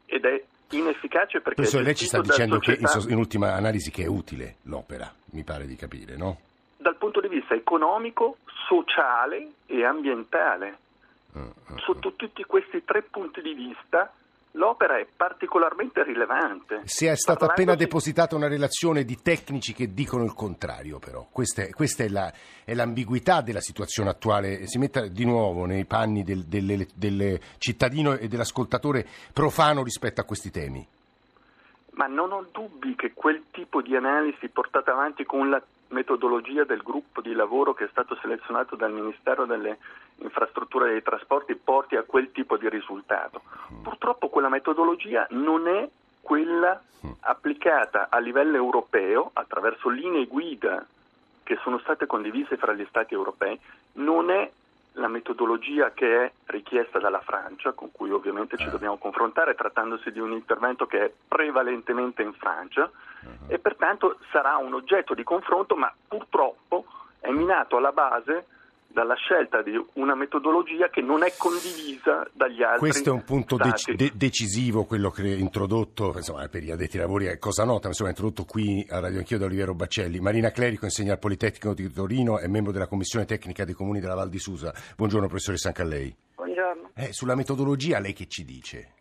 ed 0.06 0.25
è 0.25 0.44
inefficace 0.70 1.39
perché... 1.39 1.56
Professore, 1.56 1.84
lei 1.84 1.96
ci 1.96 2.06
sta 2.06 2.22
dicendo 2.22 2.56
società... 2.56 2.88
che 2.91 3.03
in, 3.06 3.10
in, 3.12 3.17
ultima 3.17 3.53
analisi 3.53 3.91
che 3.91 4.03
è 4.03 4.08
utile 4.08 4.58
l'opera, 4.63 5.12
mi 5.32 5.44
pare 5.44 5.65
di 5.65 5.75
capire, 5.75 6.15
no? 6.15 6.39
Dal 6.88 6.96
punto 6.96 7.20
di 7.20 7.27
vista 7.27 7.53
economico, 7.53 8.38
sociale 8.65 9.56
e 9.65 9.84
ambientale. 9.84 10.77
Uh, 11.34 11.39
uh, 11.39 11.77
Sotto 11.79 12.13
tutti 12.13 12.46
questi 12.46 12.86
tre 12.86 13.01
punti 13.01 13.41
di 13.41 13.53
vista 13.53 14.10
l'opera 14.51 14.98
è 14.98 15.06
particolarmente 15.06 16.01
rilevante. 16.03 16.84
Si 16.86 17.06
è 17.06 17.13
stata 17.17 17.39
Parlando 17.39 17.62
appena 17.62 17.75
depositata 17.75 18.38
una 18.38 18.48
relazione 18.48 19.03
di 19.03 19.22
tecnici 19.22 19.74
che 19.74 19.94
dicono 19.94 20.24
il 20.24 20.34
contrario, 20.34 20.98
però. 20.98 21.27
Questa 21.29 21.63
è, 21.63 21.72
questa 21.72 22.06
è, 22.06 22.08
la, 22.08 22.32
è 22.63 22.74
l'ambiguità 22.74 23.41
della 23.41 23.60
situazione 23.60 24.10
attuale. 24.10 24.65
Si 24.67 24.77
metta 24.77 25.08
di 25.08 25.25
nuovo 25.25 25.65
nei 25.65 25.84
panni 25.84 26.24
del, 26.24 26.46
del, 26.46 26.88
del 26.96 27.38
cittadino 27.58 28.13
e 28.13 28.29
dell'ascoltatore 28.29 29.06
profano 29.34 29.84
rispetto 29.84 30.22
a 30.22 30.24
questi 30.24 30.51
temi. 30.51 30.88
Ma 31.96 32.06
non 32.06 32.32
ho 32.32 32.46
dubbi 32.50 32.96
che 32.96 33.12
quel 33.13 33.44
tipo 33.51 33.82
di 33.82 33.94
analisi 33.94 34.48
portata 34.48 34.94
avanti 34.94 35.25
con 35.25 35.50
la 35.50 35.62
metodologia 35.89 36.63
del 36.63 36.82
gruppo 36.82 37.22
di 37.22 37.34
lavoro 37.34 37.74
che 37.74 37.86
è 37.86 37.89
stato 37.89 38.17
selezionato 38.22 38.75
dal 38.75 38.91
Ministero 38.91 39.46
delle 39.46 39.77
Infrastrutture 40.17 40.88
e 40.88 40.91
dei 40.91 41.03
Trasporti 41.03 41.56
porti 41.56 41.96
a 41.96 42.03
quel 42.03 42.32
tipo 42.32 42.58
di 42.58 42.67
risultato. 42.70 43.41
Purtroppo 43.82 44.29
quella 44.29 44.50
metodologia 44.50 45.25
non 45.32 45.67
è 45.67 45.88
quella 46.22 46.82
applicata 47.22 48.08
a 48.10 48.20
livello 48.20 48.56
europeo 48.56 49.29
attraverso 49.34 49.89
linee 49.89 50.25
guida 50.25 50.86
che 51.44 51.58
sono 51.63 51.79
state 51.79 52.06
condivise 52.06 52.58
fra 52.58 52.74
gli 52.74 52.86
Stati 52.89 53.13
europei, 53.13 53.58
non 53.94 54.29
è 54.29 54.51
la 54.98 55.08
metodologia 55.08 55.92
che 55.92 56.25
è 56.25 56.32
richiesta 56.46 57.00
dalla 57.00 57.22
Francia, 57.22 57.72
con 57.72 57.92
cui 57.92 58.12
ovviamente 58.12 58.58
ci 58.58 58.68
eh. 58.68 58.70
dobbiamo 58.70 58.98
confrontare 58.98 59.56
trattandosi 59.56 60.12
di 60.12 60.20
un 60.20 60.32
intervento 60.32 60.86
che 60.86 61.06
è 61.06 61.12
prevalentemente 61.27 62.22
in 62.22 62.34
Francia 62.34 62.89
uh-huh. 63.22 63.46
e 63.48 63.60
pertanto 63.60 64.18
sarà 64.32 64.58
un 64.58 64.74
oggetto 64.74 65.13
di 65.13 65.24
confronto, 65.24 65.75
ma 65.75 65.94
purtroppo 66.08 66.86
è 67.20 67.30
minato 67.30 67.77
alla 67.77 67.92
base 67.92 68.46
dalla 68.98 69.13
scelta 69.13 69.62
di 69.62 69.80
una 69.94 70.16
metodologia 70.16 70.89
che 70.89 71.01
non 71.01 71.22
è 71.22 71.32
condivisa 71.38 72.27
dagli 72.34 72.63
altri 72.63 72.80
Questo 72.80 73.10
è 73.10 73.13
un 73.13 73.24
punto 73.24 73.56
dec- 73.56 73.94
de- 73.94 74.12
decisivo, 74.16 74.86
quello 74.86 75.12
che 75.12 75.22
è 75.22 75.36
introdotto 75.36 76.13
insomma, 76.15 76.48
per 76.48 76.63
gli 76.63 76.71
addetti 76.71 76.98
ai 76.98 77.04
lavori, 77.04 77.28
è 77.28 77.38
cosa 77.38 77.63
nota, 77.63 77.89
insomma, 77.89 78.10
è 78.10 78.13
introdotto 78.13 78.45
qui 78.45 78.84
a 78.89 79.00
Radio 79.00 79.19
Anch'io 79.19 79.38
da 79.38 79.45
Oliviero 79.45 79.76
Baccelli. 79.76 80.19
Marina 80.19 80.50
Clerico 80.50 80.86
insegna 80.86 81.13
al 81.13 81.19
Politecnico 81.19 81.76
di 81.76 81.93
Torino, 81.93 82.39
è 82.39 82.48
membro 82.48 82.71
della 82.71 82.88
Commissione 82.88 83.26
Tecnica 83.26 83.65
dei 83.65 83.76
Comuni 83.76 84.00
della 84.00 84.15
Val 84.15 84.30
di 84.30 84.39
Susa. 84.39 84.74
Buongiorno 84.95 85.28
professoressa 85.28 85.67
anche 85.67 85.82
a 85.84 85.86
lei. 85.86 86.15
Buongiorno. 86.34 86.89
Eh, 86.95 87.13
sulla 87.13 87.36
metodologia 87.36 88.00
lei 88.00 88.13
che 88.13 88.26
ci 88.26 88.43
dice? 88.43 88.93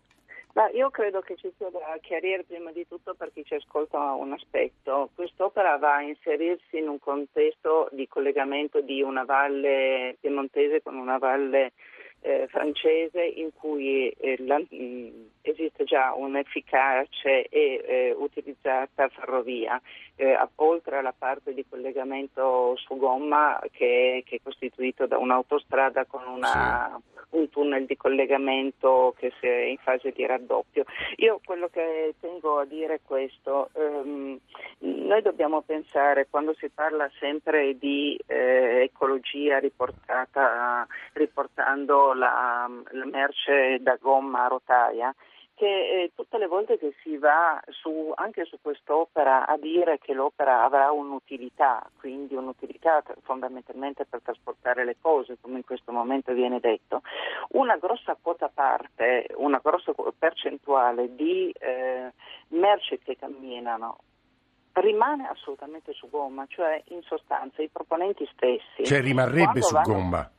Ma 0.56 0.70
io 0.70 0.88
credo 0.88 1.20
che 1.20 1.36
ci 1.36 1.52
sia 1.58 1.68
da 1.68 1.98
chiarire 2.00 2.42
prima 2.44 2.72
di 2.72 2.88
tutto 2.88 3.12
per 3.12 3.30
chi 3.30 3.44
ci 3.44 3.52
ascolta 3.52 4.12
un 4.12 4.32
aspetto. 4.32 5.10
Quest'opera 5.14 5.76
va 5.76 5.96
a 5.96 6.00
inserirsi 6.00 6.78
in 6.78 6.88
un 6.88 6.98
contesto 6.98 7.90
di 7.92 8.08
collegamento 8.08 8.80
di 8.80 9.02
una 9.02 9.24
valle 9.24 10.16
piemontese 10.18 10.80
con 10.80 10.96
una 10.96 11.18
valle 11.18 11.72
eh, 12.20 12.46
francese 12.48 13.22
in 13.22 13.50
cui 13.54 14.08
eh, 14.08 14.36
la, 14.44 14.58
mh, 14.58 14.66
mm, 14.74 15.24
esiste 15.42 15.84
già 15.84 16.12
un'efficace 16.14 17.46
e 17.48 17.84
eh, 17.86 18.14
utilizzata 18.16 19.08
ferrovia, 19.08 19.80
eh, 20.16 20.36
oltre 20.56 20.98
alla 20.98 21.14
parte 21.16 21.54
di 21.54 21.64
collegamento 21.68 22.74
su 22.76 22.96
gomma 22.96 23.60
che, 23.70 24.22
che 24.26 24.36
è 24.36 24.40
costituito 24.42 25.06
da 25.06 25.18
un'autostrada 25.18 26.04
con 26.06 26.26
una, 26.26 27.00
un 27.30 27.48
tunnel 27.50 27.86
di 27.86 27.96
collegamento 27.96 29.14
che 29.18 29.32
è 29.40 29.46
in 29.46 29.78
fase 29.78 30.10
di 30.10 30.26
raddoppio. 30.26 30.84
Io 31.16 31.40
quello 31.44 31.68
che 31.68 32.14
tengo 32.20 32.58
a 32.58 32.64
dire 32.64 32.94
è 32.94 33.00
questo, 33.04 33.70
ehm, 33.74 34.38
noi 34.78 35.22
dobbiamo 35.22 35.62
pensare 35.62 36.26
quando 36.28 36.54
si 36.54 36.68
parla 36.70 37.10
sempre 37.18 37.76
di 37.78 38.18
eh, 38.26 38.82
ecologia 38.82 39.58
riportata, 39.58 40.86
la, 42.12 42.68
la 42.90 43.04
merce 43.06 43.78
da 43.80 43.96
gomma 44.00 44.44
a 44.44 44.48
rotaia, 44.48 45.14
che 45.56 45.64
eh, 45.64 46.12
tutte 46.14 46.36
le 46.36 46.46
volte 46.46 46.76
che 46.78 46.94
si 47.02 47.16
va 47.16 47.58
su, 47.70 48.12
anche 48.14 48.44
su 48.44 48.58
quest'opera 48.60 49.46
a 49.46 49.56
dire 49.56 49.98
che 49.98 50.12
l'opera 50.12 50.64
avrà 50.64 50.92
un'utilità, 50.92 51.90
quindi 51.98 52.34
un'utilità 52.34 53.02
fondamentalmente 53.22 54.04
per 54.04 54.20
trasportare 54.22 54.84
le 54.84 54.96
cose, 55.00 55.38
come 55.40 55.56
in 55.56 55.64
questo 55.64 55.92
momento 55.92 56.34
viene 56.34 56.60
detto, 56.60 57.00
una 57.52 57.76
grossa 57.76 58.18
quota 58.20 58.50
parte, 58.52 59.28
una 59.36 59.58
grossa 59.62 59.94
percentuale 60.18 61.14
di 61.14 61.50
eh, 61.58 62.12
merci 62.48 62.98
che 62.98 63.16
camminano 63.16 64.00
rimane 64.74 65.26
assolutamente 65.26 65.94
su 65.94 66.10
gomma, 66.10 66.44
cioè 66.48 66.82
in 66.88 67.00
sostanza 67.00 67.62
i 67.62 67.70
proponenti 67.72 68.28
stessi. 68.30 68.84
Cioè 68.84 69.00
rimarrebbe 69.00 69.62
su 69.62 69.72
vanno, 69.72 69.94
gomma 69.94 70.30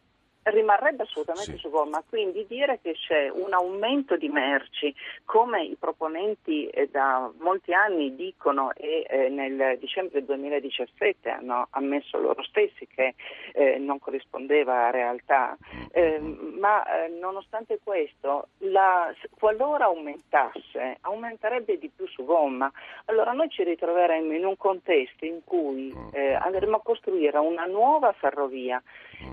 rimarrebbe 0.49 1.03
assolutamente 1.03 1.53
sì. 1.53 1.57
su 1.57 1.69
gomma, 1.69 2.03
quindi 2.07 2.45
dire 2.47 2.79
che 2.81 2.93
c'è 2.93 3.29
un 3.29 3.53
aumento 3.53 4.15
di 4.17 4.29
merci 4.29 4.93
come 5.25 5.63
i 5.63 5.75
proponenti 5.79 6.67
eh, 6.67 6.87
da 6.89 7.31
molti 7.39 7.73
anni 7.73 8.15
dicono 8.15 8.73
e 8.73 9.05
eh, 9.09 9.29
nel 9.29 9.77
dicembre 9.79 10.23
2017 10.23 11.29
hanno 11.29 11.67
ammesso 11.71 12.17
loro 12.17 12.43
stessi 12.43 12.87
che 12.87 13.15
eh, 13.53 13.77
non 13.77 13.99
corrispondeva 13.99 14.87
a 14.87 14.91
realtà, 14.91 15.57
ehm, 15.91 16.55
ma 16.59 16.83
nonostante 17.19 17.79
questo 17.83 18.49
la, 18.59 19.13
qualora 19.37 19.85
aumentasse 19.85 20.97
aumenterebbe 21.01 21.77
di 21.77 21.89
più 21.93 22.07
su 22.07 22.23
gomma, 22.25 22.71
allora 23.05 23.31
noi 23.31 23.49
ci 23.49 23.63
ritroveremmo 23.63 24.33
in 24.33 24.45
un 24.45 24.57
contesto 24.57 25.25
in 25.25 25.43
cui 25.43 25.93
eh, 26.11 26.33
andremo 26.33 26.77
a 26.77 26.81
costruire 26.81 27.37
una 27.37 27.65
nuova 27.65 28.11
ferrovia 28.13 28.81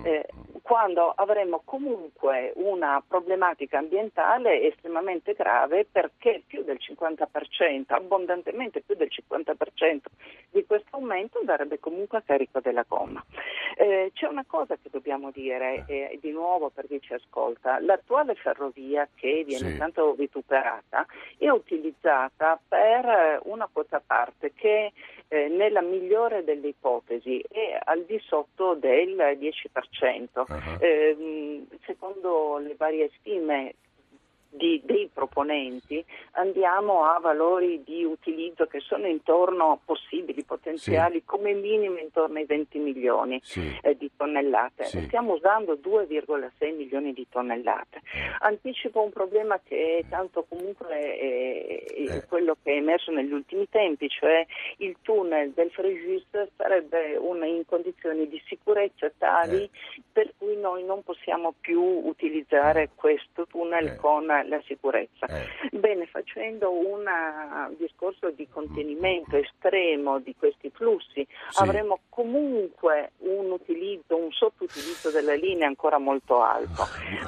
eh, 0.04 0.26
quando 0.64 1.12
avremo 1.14 1.60
comunque 1.62 2.54
una 2.56 3.04
problematica 3.06 3.76
ambientale 3.76 4.62
estremamente 4.62 5.34
grave 5.34 5.84
perché 5.84 6.42
più 6.46 6.64
del 6.64 6.78
50%, 6.80 7.84
abbondantemente 7.88 8.80
più 8.80 8.94
del 8.94 9.10
50% 9.10 9.98
di 10.48 10.64
questo 10.64 10.96
aumento 10.96 11.42
darebbe 11.44 11.78
comunque 11.78 12.16
a 12.16 12.22
carico 12.22 12.60
della 12.60 12.86
gomma. 12.88 13.22
Eh, 13.76 14.10
c'è 14.14 14.26
una 14.26 14.44
cosa 14.46 14.76
che 14.76 14.88
dobbiamo 14.90 15.30
dire, 15.32 15.84
eh, 15.86 16.18
di 16.22 16.30
nuovo 16.30 16.70
per 16.70 16.86
chi 16.86 16.98
ci 16.98 17.12
ascolta, 17.12 17.78
l'attuale 17.80 18.34
ferrovia 18.34 19.06
che 19.14 19.44
viene 19.46 19.72
sì. 19.72 19.76
tanto 19.76 20.14
vituperata 20.14 21.04
è 21.36 21.50
utilizzata 21.50 22.58
per 22.66 23.40
una 23.44 23.68
quota 23.70 24.00
parte 24.04 24.52
che 24.54 24.92
eh, 25.28 25.48
nella 25.48 25.82
migliore 25.82 26.44
delle 26.44 26.68
ipotesi 26.68 27.44
è 27.50 27.78
al 27.84 28.04
di 28.04 28.18
sotto 28.24 28.74
del 28.74 29.16
10%. 29.16 30.53
Uh-huh. 30.54 30.76
Eh, 30.78 31.66
secondo 31.84 32.58
le 32.58 32.76
varie 32.76 33.10
stime 33.18 33.74
di, 34.54 34.80
dei 34.84 35.10
proponenti 35.12 36.04
andiamo 36.32 37.04
a 37.04 37.18
valori 37.18 37.82
di 37.84 38.04
utilizzo 38.04 38.66
che 38.66 38.80
sono 38.80 39.06
intorno 39.06 39.80
possibili, 39.84 40.44
potenziali, 40.44 41.18
sì. 41.18 41.24
come 41.24 41.52
minimo 41.52 41.98
intorno 41.98 42.38
ai 42.38 42.44
20 42.44 42.78
milioni 42.78 43.40
sì. 43.42 43.78
eh, 43.82 43.96
di 43.96 44.10
tonnellate. 44.16 44.84
Sì. 44.84 45.02
Stiamo 45.02 45.34
usando 45.34 45.74
2,6 45.74 46.74
milioni 46.74 47.12
di 47.12 47.26
tonnellate. 47.28 47.98
Eh. 47.98 48.36
Anticipo 48.40 49.02
un 49.02 49.10
problema 49.10 49.60
che 49.62 50.04
tanto 50.08 50.44
comunque 50.48 50.88
è, 50.88 51.84
è 51.84 52.16
eh. 52.16 52.26
quello 52.28 52.56
che 52.62 52.72
è 52.72 52.76
emerso 52.76 53.10
negli 53.10 53.32
ultimi 53.32 53.68
tempi, 53.68 54.08
cioè 54.08 54.46
il 54.78 54.96
tunnel 55.02 55.50
del 55.50 55.70
Frejus 55.70 56.26
sarebbe 56.56 57.16
una, 57.16 57.46
in 57.46 57.64
condizioni 57.66 58.28
di 58.28 58.40
sicurezza 58.46 59.10
tali 59.16 59.64
eh. 59.64 59.70
per 60.12 60.32
cui 60.38 60.56
noi 60.56 60.84
non 60.84 61.02
possiamo 61.02 61.54
più 61.60 61.80
utilizzare 61.80 62.90
questo 62.94 63.46
tunnel 63.46 63.96
con 63.96 64.30
la 64.48 64.60
sicurezza. 64.66 65.26
Bene, 65.70 66.06
facendo 66.06 66.70
un 66.70 67.04
discorso 67.76 68.30
di 68.30 68.48
contenimento 68.48 69.36
estremo 69.36 70.18
di 70.20 70.34
questi 70.36 70.70
flussi, 70.70 71.26
sì. 71.48 71.62
avremo 71.62 72.00
comunque 72.08 73.12
un 73.18 73.50
utilizzo, 73.50 74.16
un 74.16 74.30
sottoutilizzo 74.66 75.10
della 75.10 75.34
linea 75.34 75.66
ancora 75.66 75.98
molto 75.98 76.42
alto. 76.42 76.86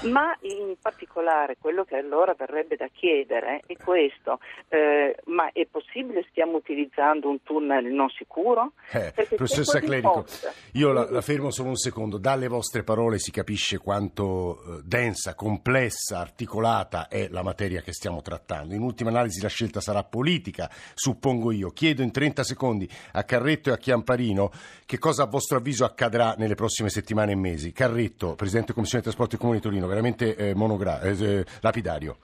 Ma 0.09 0.37
in 0.43 0.75
particolare 0.81 1.57
quello 1.59 1.85
che 1.85 1.97
allora 1.97 2.35
verrebbe 2.35 2.77
da 2.77 2.89
chiedere 2.93 3.63
è 3.67 3.77
questo, 3.77 4.41
eh, 4.69 5.17
ma 5.27 5.51
è 5.53 5.67
possibile 5.67 6.27
stiamo 6.31 6.57
utilizzando 6.57 7.29
un 7.29 7.43
tunnel 7.43 7.85
non 7.87 8.09
sicuro? 8.11 8.73
Eh, 8.91 9.13
professoressa 9.35 9.81
Clerico, 9.81 10.25
io 10.73 10.93
la, 10.93 11.11
la, 11.11 11.21
fermo 11.21 11.51
solo 11.51 11.71
un 11.71 11.77
secondo, 11.77 12.19
dalle 12.19 12.49
vostre 12.49 12.83
parole 12.83 13.19
si 13.19 13.31
capisce 13.31 13.79
quanto 13.79 14.63
eh, 14.63 14.81
densa, 14.85 15.35
complessa, 15.35 16.19
articolata 16.19 17.09
è 17.09 17.29
la 17.29 17.43
materia 17.43 17.81
che 17.81 17.93
stiamo 17.93 18.23
trattando. 18.23 18.75
In 18.75 18.83
ultima 18.83 19.11
analisi 19.11 19.41
la 19.41 19.49
scelta 19.49 19.81
sarà 19.81 20.03
politica, 20.05 20.71
suppongo 20.95 21.53
io. 21.53 21.71
Chiedo 21.71 22.03
in 22.03 22.11
30 22.11 22.45
secondi 22.45 22.89
a 23.13 23.25
Carretto 23.25 23.71
e 23.71 23.73
a 23.73 23.77
Chiamparino 23.77 24.51
che 24.85 24.99
cosa 24.99 25.25
a 25.25 25.27
vostro 25.27 25.59
avviso 25.59 25.85
accadrà 25.85 26.35
nelle 26.39 26.55
prossime 26.55 26.91
settimane 26.91 27.26
e 27.33 27.37
mesi. 27.37 27.73
Carretto, 27.73 28.35
Presidente 28.35 28.73
Commissione 28.73 29.03
Trasporti 29.03 29.37
Comuni 29.37 29.61
Torino, 29.61 29.87
veramente 29.87 30.37
eh, 30.37 30.55
monogra- 30.55 31.01
eh, 31.01 31.45
lapidario. 31.61 32.17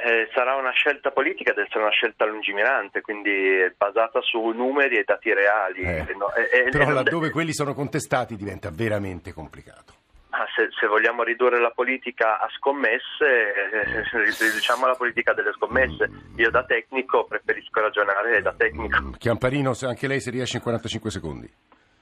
Eh, 0.00 0.28
sarà 0.32 0.54
una 0.54 0.70
scelta 0.70 1.10
politica, 1.10 1.52
deve 1.52 1.66
essere 1.66 1.82
una 1.82 1.92
scelta 1.92 2.24
lungimirante, 2.24 3.00
quindi 3.00 3.72
basata 3.76 4.20
su 4.22 4.38
numeri 4.50 4.96
e 4.96 5.04
dati 5.04 5.32
reali. 5.34 5.82
Eh. 5.82 6.14
No, 6.16 6.32
eh, 6.34 6.70
Però 6.70 6.90
laddove 6.90 7.30
quelli 7.30 7.52
sono 7.52 7.74
contestati 7.74 8.36
diventa 8.36 8.70
veramente 8.70 9.32
complicato. 9.32 9.94
Ah, 10.30 10.46
se, 10.54 10.68
se, 10.78 10.86
vogliamo 10.86 11.24
ridurre 11.24 11.58
la 11.58 11.70
politica 11.70 12.38
a 12.38 12.48
scommesse, 12.56 13.24
eh, 13.24 14.04
riduciamo 14.38 14.86
la 14.86 14.94
politica 14.94 15.32
delle 15.32 15.52
scommesse. 15.52 16.08
Io 16.36 16.50
da 16.50 16.64
tecnico 16.64 17.24
preferisco 17.24 17.80
ragionare 17.80 18.40
da 18.40 18.52
tecnico. 18.52 19.14
Chiamparino, 19.18 19.72
anche 19.82 20.06
lei 20.06 20.20
se 20.20 20.30
riesce 20.30 20.58
in 20.58 20.62
45 20.62 21.10
secondi. 21.10 21.50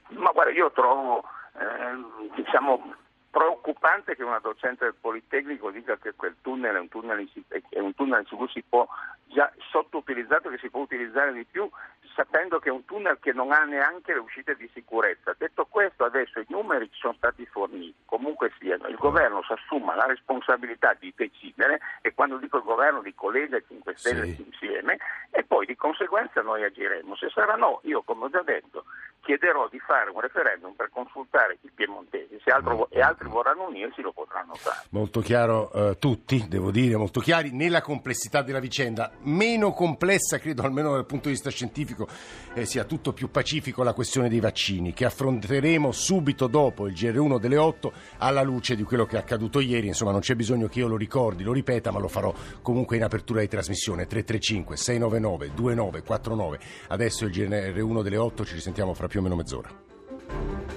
Ma 0.09 0.29
guarda, 0.31 0.51
io 0.51 0.71
trovo, 0.71 1.23
eh, 1.57 2.31
diciamo, 2.35 2.95
preoccupante 3.29 4.15
che 4.15 4.23
una 4.23 4.39
docente 4.39 4.85
del 4.85 4.95
Politecnico 4.99 5.69
dica 5.69 5.97
che 5.97 6.13
quel 6.15 6.35
tunnel 6.41 6.75
è 6.75 6.79
un 6.79 6.89
tunnel, 6.89 7.29
è 7.69 7.79
un 7.79 7.93
tunnel 7.93 8.25
su 8.25 8.35
cui 8.35 8.49
si 8.49 8.63
può 8.67 8.87
già 9.25 9.51
sottoutilizzato, 9.69 10.49
che 10.49 10.57
si 10.57 10.69
può 10.69 10.81
utilizzare 10.81 11.33
di 11.33 11.45
più, 11.45 11.69
sapendo 12.15 12.57
che 12.57 12.69
è 12.69 12.71
un 12.71 12.83
tunnel 12.85 13.19
che 13.19 13.33
non 13.33 13.51
ha 13.51 13.63
neanche 13.63 14.13
le 14.13 14.19
uscite 14.19 14.55
di 14.55 14.67
sicurezza. 14.73 15.35
Detto 15.37 15.67
questo, 15.69 16.03
adesso 16.03 16.39
i 16.39 16.45
numeri 16.49 16.89
ci 16.91 16.99
sono 16.99 17.13
stati 17.13 17.45
forniti, 17.45 17.93
comunque 18.05 18.51
siano, 18.57 18.87
il 18.87 18.95
governo 18.95 19.43
si 19.43 19.51
assuma 19.51 19.93
la 19.93 20.07
responsabilità 20.07 20.95
di 20.97 21.13
decidere, 21.15 21.79
e 22.01 22.15
quando 22.15 22.37
dico 22.37 22.57
il 22.57 22.63
governo 22.63 23.01
dico 23.01 23.29
Lega 23.29 23.57
e 23.57 23.65
5 23.67 23.95
Stelle 23.95 24.33
sì. 24.33 24.43
insieme, 24.47 24.97
e 25.29 25.43
poi 25.43 25.67
di 25.67 25.75
conseguenza 25.75 26.41
noi 26.41 26.63
agiremo. 26.63 27.15
Se 27.15 27.29
sarà 27.29 27.55
no, 27.55 27.81
io 27.83 28.01
come 28.01 28.25
ho 28.25 28.29
già 28.29 28.41
detto, 28.41 28.85
chiederò 29.27 29.67
di 29.67 29.77
fare 29.79 30.09
un 30.09 30.21
referendum 30.21 30.71
per 30.71 30.89
consultare 30.89 31.57
i 31.59 31.69
piemontesi, 31.75 32.39
se 32.41 32.49
altro, 32.49 32.89
e 32.89 33.01
altri 33.01 33.27
vorranno 33.27 33.67
unirsi 33.67 34.01
lo 34.01 34.13
potranno 34.13 34.53
fare. 34.53 34.85
Molto 34.91 35.19
chiaro 35.19 35.69
eh, 35.73 35.97
tutti, 35.99 36.47
devo 36.47 36.71
dire, 36.71 36.95
molto 36.95 37.19
chiari, 37.19 37.51
nella 37.51 37.81
complessità 37.81 38.41
della 38.41 38.61
vicenda, 38.61 39.11
meno 39.23 39.73
complessa 39.73 40.37
credo 40.39 40.61
almeno 40.61 40.93
dal 40.93 41.05
punto 41.05 41.27
di 41.27 41.33
vista 41.33 41.49
scientifico 41.49 42.07
eh, 42.53 42.65
sia 42.65 42.85
tutto 42.85 43.11
più 43.11 43.29
pacifico 43.29 43.83
la 43.83 43.91
questione 43.91 44.29
dei 44.29 44.39
vaccini, 44.39 44.93
che 44.93 45.03
affronteremo 45.03 45.91
subito 45.91 46.47
dopo 46.47 46.87
il 46.87 46.93
GR1 46.93 47.37
delle 47.37 47.57
8 47.57 47.91
alla 48.19 48.43
luce 48.43 48.77
di 48.77 48.83
quello 48.83 49.05
che 49.05 49.17
è 49.17 49.19
accaduto 49.19 49.59
ieri, 49.59 49.87
insomma 49.87 50.11
non 50.11 50.21
c'è 50.21 50.35
bisogno 50.35 50.69
che 50.69 50.79
io 50.79 50.87
lo 50.87 50.95
ricordi, 50.95 51.43
lo 51.43 51.51
ripeta, 51.51 51.91
ma 51.91 51.99
lo 51.99 52.07
farò 52.07 52.33
comunque 52.61 52.95
in 52.95 53.03
apertura 53.03 53.41
di 53.41 53.49
trasmissione. 53.49 54.07
335 54.07 54.77
699 54.77 55.51
2949. 55.53 56.59
Adesso 56.87 57.25
il 57.25 57.31
GR1 57.31 58.01
delle 58.01 58.17
8 58.17 58.45
ci 58.45 58.53
risentiamo 58.53 58.93
fra 58.93 59.07
più 59.07 59.16
più 59.17 59.25
o 59.25 59.29
meno 59.29 59.35
mezz'ora. 59.35 60.76